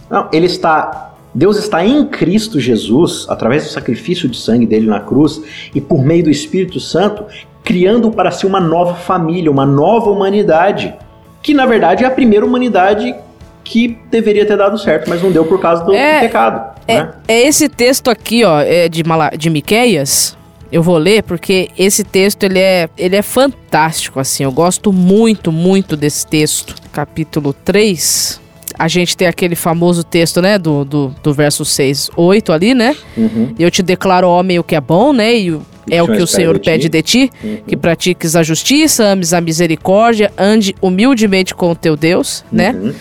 Não, 0.09 0.27
ele 0.31 0.47
está 0.47 1.11
Deus 1.33 1.57
está 1.57 1.85
em 1.85 2.05
Cristo 2.05 2.59
Jesus, 2.59 3.25
através 3.29 3.63
do 3.63 3.69
sacrifício 3.69 4.27
de 4.27 4.37
sangue 4.37 4.65
dele 4.65 4.87
na 4.87 4.99
cruz 4.99 5.41
e 5.73 5.79
por 5.79 6.03
meio 6.03 6.25
do 6.25 6.29
Espírito 6.29 6.77
Santo, 6.77 7.25
criando 7.63 8.11
para 8.11 8.31
si 8.31 8.45
uma 8.45 8.59
nova 8.59 8.95
família, 8.95 9.49
uma 9.49 9.65
nova 9.65 10.09
humanidade, 10.09 10.93
que 11.41 11.53
na 11.53 11.65
verdade 11.65 12.03
é 12.03 12.07
a 12.07 12.11
primeira 12.11 12.45
humanidade 12.45 13.15
que 13.63 13.97
deveria 14.09 14.45
ter 14.45 14.57
dado 14.57 14.77
certo, 14.77 15.09
mas 15.09 15.21
não 15.23 15.31
deu 15.31 15.45
por 15.45 15.61
causa 15.61 15.85
do, 15.85 15.93
É, 15.93 16.15
do 16.15 16.21
pecado. 16.21 16.75
É, 16.85 16.95
né? 16.95 17.13
é 17.27 17.47
esse 17.47 17.69
texto 17.69 18.09
aqui, 18.09 18.43
ó, 18.43 18.59
é 18.59 18.89
de, 18.89 19.03
Mala, 19.03 19.29
de 19.29 19.49
Miqueias. 19.49 20.35
Eu 20.71 20.81
vou 20.81 20.97
ler 20.97 21.23
porque 21.23 21.69
esse 21.77 22.03
texto 22.03 22.43
ele 22.43 22.59
é, 22.59 22.89
ele 22.97 23.15
é 23.15 23.21
fantástico, 23.21 24.19
assim. 24.19 24.43
Eu 24.43 24.51
gosto 24.51 24.93
muito, 24.93 25.51
muito 25.51 25.97
desse 25.97 26.25
texto. 26.25 26.75
Capítulo 26.91 27.53
3. 27.53 28.39
A 28.79 28.87
gente 28.87 29.17
tem 29.17 29.27
aquele 29.27 29.55
famoso 29.55 30.03
texto, 30.03 30.41
né, 30.41 30.57
do, 30.57 30.85
do, 30.85 31.15
do 31.21 31.33
verso 31.33 31.65
6, 31.65 32.11
8 32.15 32.53
ali, 32.53 32.73
né? 32.73 32.95
Uhum. 33.17 33.53
Eu 33.59 33.69
te 33.69 33.83
declaro 33.83 34.29
homem 34.29 34.57
o 34.59 34.63
que 34.63 34.75
é 34.75 34.81
bom, 34.81 35.11
né? 35.11 35.35
E 35.35 35.59
é 35.89 36.01
o 36.01 36.07
que 36.07 36.21
o 36.21 36.27
Senhor 36.27 36.57
pede 36.59 36.87
de 36.87 37.01
ti, 37.01 37.29
uhum. 37.43 37.57
que 37.67 37.75
pratiques 37.75 38.35
a 38.35 38.43
justiça, 38.43 39.03
ames 39.05 39.33
a 39.33 39.41
misericórdia, 39.41 40.31
ande 40.37 40.73
humildemente 40.81 41.53
com 41.53 41.71
o 41.71 41.75
teu 41.75 41.97
Deus, 41.97 42.45
né? 42.51 42.71
uhum. 42.71 42.87
né? 42.87 42.95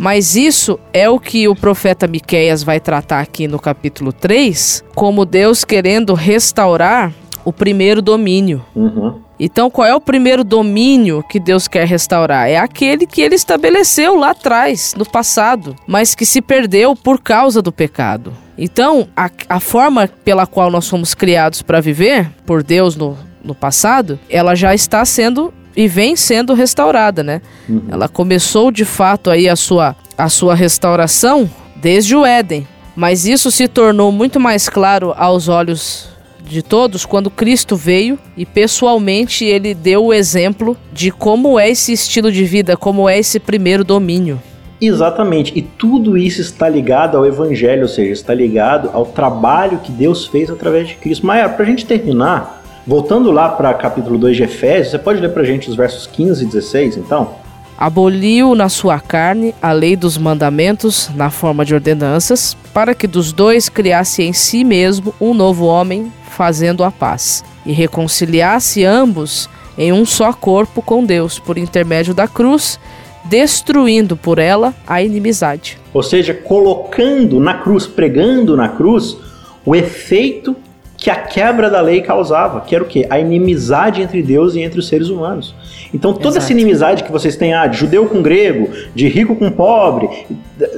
Mas 0.00 0.34
isso 0.34 0.80
é 0.94 1.10
o 1.10 1.20
que 1.20 1.46
o 1.46 1.54
profeta 1.54 2.06
Miqueias 2.06 2.62
vai 2.62 2.80
tratar 2.80 3.20
aqui 3.20 3.46
no 3.46 3.58
capítulo 3.58 4.14
3, 4.14 4.82
como 4.94 5.26
Deus 5.26 5.62
querendo 5.62 6.14
restaurar 6.14 7.12
o 7.44 7.52
primeiro 7.52 8.00
domínio. 8.00 8.64
Uhum. 8.74 9.20
Então, 9.38 9.70
qual 9.70 9.86
é 9.86 9.94
o 9.94 10.00
primeiro 10.00 10.42
domínio 10.42 11.22
que 11.28 11.38
Deus 11.38 11.68
quer 11.68 11.86
restaurar? 11.86 12.48
É 12.48 12.56
aquele 12.56 13.06
que 13.06 13.20
ele 13.20 13.34
estabeleceu 13.34 14.16
lá 14.16 14.30
atrás, 14.30 14.94
no 14.96 15.04
passado, 15.04 15.76
mas 15.86 16.14
que 16.14 16.24
se 16.24 16.40
perdeu 16.40 16.96
por 16.96 17.20
causa 17.20 17.60
do 17.60 17.70
pecado. 17.70 18.32
Então, 18.56 19.06
a, 19.14 19.30
a 19.50 19.60
forma 19.60 20.08
pela 20.24 20.46
qual 20.46 20.70
nós 20.70 20.88
fomos 20.88 21.12
criados 21.12 21.60
para 21.60 21.78
viver, 21.78 22.30
por 22.46 22.62
Deus 22.62 22.96
no, 22.96 23.18
no 23.44 23.54
passado, 23.54 24.18
ela 24.30 24.54
já 24.54 24.74
está 24.74 25.04
sendo 25.04 25.52
e 25.76 25.86
vem 25.88 26.16
sendo 26.16 26.54
restaurada, 26.54 27.22
né? 27.22 27.40
Uhum. 27.68 27.82
Ela 27.90 28.08
começou 28.08 28.70
de 28.70 28.84
fato 28.84 29.30
aí 29.30 29.48
a 29.48 29.56
sua, 29.56 29.96
a 30.16 30.28
sua 30.28 30.54
restauração 30.54 31.48
desde 31.76 32.14
o 32.14 32.24
Éden, 32.26 32.66
mas 32.94 33.26
isso 33.26 33.50
se 33.50 33.66
tornou 33.66 34.12
muito 34.12 34.38
mais 34.38 34.68
claro 34.68 35.14
aos 35.16 35.48
olhos 35.48 36.08
de 36.44 36.62
todos 36.62 37.06
quando 37.06 37.30
Cristo 37.30 37.76
veio 37.76 38.18
e 38.36 38.44
pessoalmente 38.44 39.44
ele 39.44 39.72
deu 39.72 40.06
o 40.06 40.12
exemplo 40.12 40.76
de 40.92 41.10
como 41.10 41.58
é 41.58 41.70
esse 41.70 41.92
estilo 41.92 42.32
de 42.32 42.44
vida, 42.44 42.76
como 42.76 43.08
é 43.08 43.18
esse 43.18 43.38
primeiro 43.38 43.84
domínio. 43.84 44.40
Exatamente, 44.80 45.52
e 45.54 45.60
tudo 45.60 46.16
isso 46.16 46.40
está 46.40 46.66
ligado 46.66 47.16
ao 47.16 47.26
Evangelho, 47.26 47.82
ou 47.82 47.88
seja, 47.88 48.12
está 48.12 48.32
ligado 48.32 48.90
ao 48.94 49.04
trabalho 49.04 49.78
que 49.78 49.92
Deus 49.92 50.26
fez 50.26 50.48
através 50.48 50.88
de 50.88 50.94
Cristo. 50.94 51.26
Mas 51.26 51.52
para 51.52 51.64
a 51.64 51.68
gente 51.68 51.84
terminar, 51.84 52.59
voltando 52.86 53.30
lá 53.30 53.48
para 53.48 53.72
capítulo 53.74 54.18
2 54.18 54.36
de 54.36 54.42
Efésios, 54.44 54.90
você 54.90 54.98
pode 54.98 55.20
ler 55.20 55.32
para 55.32 55.42
a 55.42 55.46
gente 55.46 55.68
os 55.68 55.76
versos 55.76 56.06
15 56.06 56.44
e 56.44 56.46
16, 56.46 56.96
então? 56.96 57.34
Aboliu 57.78 58.54
na 58.54 58.68
sua 58.68 59.00
carne 59.00 59.54
a 59.62 59.72
lei 59.72 59.96
dos 59.96 60.18
mandamentos 60.18 61.10
na 61.14 61.30
forma 61.30 61.64
de 61.64 61.72
ordenanças, 61.72 62.54
para 62.74 62.94
que 62.94 63.06
dos 63.06 63.32
dois 63.32 63.68
criasse 63.70 64.22
em 64.22 64.32
si 64.34 64.64
mesmo 64.64 65.14
um 65.20 65.32
novo 65.32 65.64
homem, 65.64 66.12
fazendo 66.30 66.84
a 66.84 66.90
paz, 66.90 67.42
e 67.64 67.72
reconciliasse 67.72 68.84
ambos 68.84 69.48
em 69.78 69.92
um 69.92 70.04
só 70.04 70.30
corpo 70.32 70.82
com 70.82 71.02
Deus 71.02 71.38
por 71.38 71.56
intermédio 71.56 72.12
da 72.12 72.28
cruz, 72.28 72.78
destruindo 73.24 74.14
por 74.14 74.38
ela 74.38 74.74
a 74.86 75.02
inimizade. 75.02 75.78
Ou 75.94 76.02
seja, 76.02 76.34
colocando 76.34 77.40
na 77.40 77.54
cruz, 77.54 77.86
pregando 77.86 78.56
na 78.56 78.68
cruz, 78.68 79.16
o 79.64 79.74
efeito 79.74 80.54
que 81.00 81.08
a 81.08 81.16
quebra 81.16 81.70
da 81.70 81.80
lei 81.80 82.02
causava, 82.02 82.60
que 82.60 82.74
era 82.74 82.84
o 82.84 82.86
quê? 82.86 83.06
A 83.08 83.18
inimizade 83.18 84.02
entre 84.02 84.22
Deus 84.22 84.54
e 84.54 84.60
entre 84.60 84.78
os 84.78 84.86
seres 84.86 85.08
humanos. 85.08 85.54
Então 85.94 86.12
toda 86.12 86.28
Exato. 86.28 86.38
essa 86.44 86.52
inimizade 86.52 87.02
que 87.02 87.10
vocês 87.10 87.36
têm, 87.36 87.54
ah, 87.54 87.66
de 87.66 87.78
judeu 87.78 88.06
com 88.06 88.20
grego, 88.20 88.68
de 88.94 89.08
rico 89.08 89.34
com 89.34 89.50
pobre, 89.50 90.26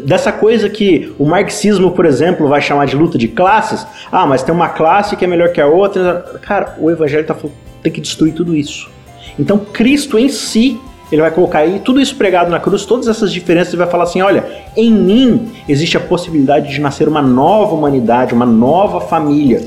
dessa 0.05 0.31
coisa 0.31 0.71
que 0.71 1.13
o 1.19 1.25
marxismo, 1.25 1.91
por 1.91 2.07
exemplo, 2.07 2.47
vai 2.47 2.63
chamar 2.63 2.87
de 2.87 2.95
luta 2.95 3.19
de 3.19 3.27
classes, 3.27 3.85
ah, 4.13 4.25
mas 4.25 4.45
tem 4.45 4.55
uma 4.55 4.69
classe 4.69 5.17
que 5.17 5.25
é 5.25 5.29
melhor 5.29 5.49
que 5.49 5.61
a 5.61 5.67
outra. 5.67 6.39
Cara, 6.41 6.77
o 6.79 6.89
evangelho 6.89 7.27
tá 7.27 7.35
falando, 7.35 7.57
tem 7.83 7.91
que 7.91 8.01
destruir 8.01 8.33
tudo 8.33 8.55
isso. 8.55 8.89
Então 9.37 9.59
Cristo 9.59 10.17
em 10.21 10.29
si, 10.29 10.81
ele 11.13 11.21
vai 11.21 11.31
colocar 11.31 11.59
aí 11.59 11.79
tudo 11.79 12.01
isso 12.01 12.17
pregado 12.17 12.51
na 12.51 12.59
cruz, 12.59 12.87
todas 12.87 13.07
essas 13.07 13.31
diferenças, 13.31 13.75
e 13.75 13.77
vai 13.77 13.87
falar 13.87 14.05
assim: 14.05 14.23
olha, 14.23 14.45
em 14.75 14.91
mim 14.91 15.53
existe 15.69 15.97
a 15.97 16.01
possibilidade 16.01 16.73
de 16.73 16.81
nascer 16.81 17.07
uma 17.07 17.21
nova 17.21 17.75
humanidade, 17.75 18.33
uma 18.33 18.47
nova 18.47 19.01
família. 19.01 19.63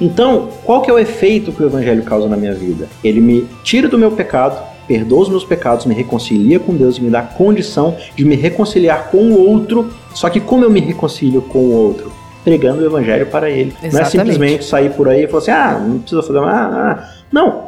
Então, 0.00 0.48
qual 0.64 0.80
que 0.80 0.90
é 0.90 0.94
o 0.94 0.98
efeito 0.98 1.52
que 1.52 1.62
o 1.62 1.66
evangelho 1.66 2.02
causa 2.02 2.28
na 2.28 2.36
minha 2.36 2.54
vida? 2.54 2.88
Ele 3.04 3.20
me 3.20 3.46
tira 3.62 3.88
do 3.88 3.98
meu 3.98 4.10
pecado, 4.10 4.58
perdoa 4.88 5.22
os 5.22 5.28
meus 5.28 5.44
pecados, 5.44 5.84
me 5.84 5.94
reconcilia 5.94 6.58
com 6.58 6.74
Deus 6.74 6.96
e 6.96 7.02
me 7.02 7.10
dá 7.10 7.22
condição 7.22 7.96
de 8.14 8.24
me 8.24 8.34
reconciliar 8.34 9.10
com 9.10 9.18
o 9.18 9.48
outro. 9.48 9.90
Só 10.14 10.30
que 10.30 10.40
como 10.40 10.64
eu 10.64 10.70
me 10.70 10.80
reconcilio 10.80 11.42
com 11.42 11.58
o 11.58 11.72
outro? 11.72 12.12
Pregando 12.44 12.82
o 12.82 12.86
evangelho 12.86 13.26
para 13.26 13.50
ele. 13.50 13.74
Exatamente. 13.82 13.94
Não 13.94 14.00
é 14.00 14.04
simplesmente 14.04 14.64
sair 14.64 14.90
por 14.90 15.08
aí 15.08 15.24
e 15.24 15.26
falar 15.26 15.42
assim, 15.42 15.50
ah, 15.50 15.78
não 15.86 15.98
precisa 15.98 16.22
fazer 16.22 16.38
ah, 16.38 16.44
ah. 16.46 17.10
Não, 17.32 17.65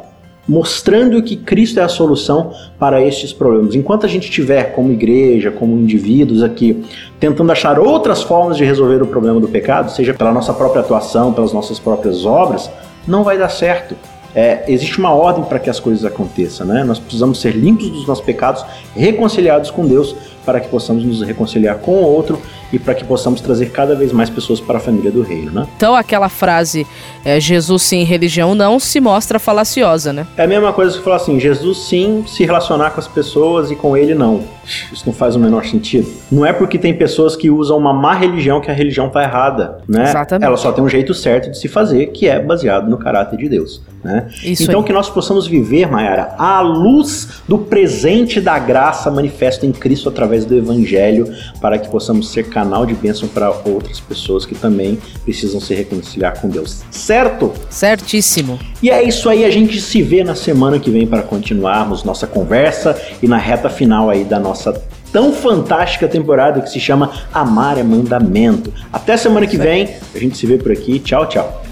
mostrando 0.49 1.21
que 1.21 1.35
Cristo 1.35 1.79
é 1.79 1.83
a 1.83 1.87
solução 1.87 2.51
para 2.79 2.99
estes 3.03 3.31
problemas. 3.31 3.75
Enquanto 3.75 4.07
a 4.07 4.09
gente 4.09 4.31
tiver 4.31 4.73
como 4.73 4.91
igreja, 4.91 5.51
como 5.51 5.77
indivíduos 5.77 6.41
aqui, 6.41 6.83
tentando 7.19 7.51
achar 7.51 7.77
outras 7.77 8.23
formas 8.23 8.57
de 8.57 8.65
resolver 8.65 8.99
o 9.03 9.05
problema 9.05 9.39
do 9.39 9.47
pecado, 9.47 9.91
seja 9.91 10.11
pela 10.11 10.31
nossa 10.31 10.51
própria 10.51 10.81
atuação, 10.81 11.31
pelas 11.31 11.53
nossas 11.53 11.77
próprias 11.77 12.25
obras, 12.25 12.67
não 13.07 13.23
vai 13.23 13.37
dar 13.37 13.49
certo. 13.49 13.95
É, 14.33 14.63
existe 14.67 14.97
uma 14.97 15.13
ordem 15.13 15.43
para 15.43 15.59
que 15.59 15.69
as 15.69 15.79
coisas 15.79 16.03
aconteçam, 16.03 16.65
né? 16.65 16.83
Nós 16.83 16.97
precisamos 16.97 17.39
ser 17.39 17.55
limpos 17.55 17.89
dos 17.89 18.07
nossos 18.07 18.23
pecados, 18.23 18.65
reconciliados 18.95 19.69
com 19.69 19.85
Deus, 19.85 20.15
para 20.49 20.59
que 20.59 20.67
possamos 20.67 21.03
nos 21.03 21.21
reconciliar 21.21 21.77
com 21.77 21.91
o 21.91 22.01
outro 22.01 22.41
e 22.73 22.79
para 22.79 22.95
que 22.95 23.03
possamos 23.03 23.39
trazer 23.39 23.67
cada 23.67 23.93
vez 23.93 24.11
mais 24.11 24.31
pessoas 24.31 24.59
para 24.59 24.77
a 24.77 24.79
família 24.79 25.11
do 25.11 25.21
reino, 25.21 25.51
né? 25.51 25.67
Então 25.77 25.95
aquela 25.95 26.27
frase 26.27 26.87
é, 27.23 27.39
Jesus 27.39 27.83
sim, 27.83 28.03
religião 28.03 28.55
não 28.55 28.79
se 28.79 28.99
mostra 28.99 29.37
falaciosa, 29.37 30.11
né? 30.11 30.25
É 30.35 30.43
a 30.43 30.47
mesma 30.47 30.73
coisa 30.73 30.97
que 30.97 31.03
falar 31.03 31.17
assim, 31.17 31.39
Jesus 31.39 31.85
sim 31.85 32.23
se 32.27 32.43
relacionar 32.45 32.91
com 32.91 32.99
as 32.99 33.07
pessoas 33.07 33.69
e 33.69 33.75
com 33.75 33.95
ele 33.95 34.15
não. 34.15 34.43
Isso 34.91 35.03
não 35.05 35.13
faz 35.13 35.35
o 35.35 35.39
menor 35.39 35.65
sentido. 35.65 36.07
Não 36.31 36.45
é 36.45 36.53
porque 36.53 36.77
tem 36.77 36.93
pessoas 36.93 37.35
que 37.35 37.49
usam 37.49 37.77
uma 37.77 37.93
má 37.93 38.13
religião 38.13 38.61
que 38.61 38.69
a 38.69 38.73
religião 38.73 39.07
está 39.07 39.23
errada, 39.23 39.79
né? 39.87 40.03
Exatamente. 40.03 40.45
Ela 40.45 40.57
só 40.57 40.71
tem 40.71 40.83
um 40.83 40.89
jeito 40.89 41.13
certo 41.13 41.51
de 41.51 41.57
se 41.57 41.67
fazer, 41.67 42.07
que 42.07 42.27
é 42.27 42.39
baseado 42.39 42.89
no 42.89 42.97
caráter 42.97 43.37
de 43.37 43.49
Deus, 43.49 43.81
né? 44.03 44.27
Isso 44.43 44.63
então 44.63 44.79
aí. 44.79 44.85
que 44.85 44.93
nós 44.93 45.09
possamos 45.09 45.47
viver, 45.47 45.87
Mayara, 45.87 46.35
à 46.37 46.61
luz 46.61 47.41
do 47.47 47.57
presente 47.57 48.39
da 48.39 48.57
graça 48.59 49.09
manifesto 49.09 49.65
em 49.65 49.71
Cristo 49.71 50.09
através 50.39 50.45
do 50.45 50.55
evangelho, 50.55 51.33
para 51.59 51.77
que 51.77 51.89
possamos 51.89 52.31
ser 52.31 52.49
canal 52.49 52.85
de 52.85 52.93
bênção 52.93 53.27
para 53.27 53.49
outras 53.65 53.99
pessoas 53.99 54.45
que 54.45 54.55
também 54.55 54.97
precisam 55.23 55.59
se 55.59 55.73
reconciliar 55.73 56.39
com 56.39 56.49
Deus. 56.49 56.83
Certo? 56.89 57.53
Certíssimo. 57.69 58.59
E 58.81 58.89
é 58.89 59.03
isso 59.03 59.29
aí, 59.29 59.45
a 59.45 59.51
gente 59.51 59.79
se 59.81 60.01
vê 60.01 60.23
na 60.23 60.35
semana 60.35 60.79
que 60.79 60.89
vem 60.89 61.05
para 61.05 61.21
continuarmos 61.21 62.03
nossa 62.03 62.25
conversa 62.25 62.99
e 63.21 63.27
na 63.27 63.37
reta 63.37 63.69
final 63.69 64.09
aí 64.09 64.23
da 64.23 64.39
nossa 64.39 64.81
tão 65.11 65.33
fantástica 65.33 66.07
temporada 66.07 66.61
que 66.61 66.69
se 66.69 66.79
chama 66.79 67.11
Amar 67.33 67.77
é 67.77 67.83
Mandamento. 67.83 68.71
Até 68.93 69.17
semana 69.17 69.47
que 69.47 69.57
vem, 69.57 69.89
a 70.13 70.19
gente 70.19 70.37
se 70.37 70.45
vê 70.45 70.57
por 70.57 70.71
aqui. 70.71 70.99
Tchau, 70.99 71.27
tchau. 71.27 71.63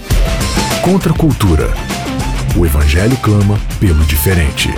Contra 0.83 1.13
a 1.13 1.15
cultura. 1.15 1.67
O 2.57 2.65
evangelho 2.65 3.15
clama 3.17 3.59
pelo 3.79 4.03
diferente. 4.05 4.69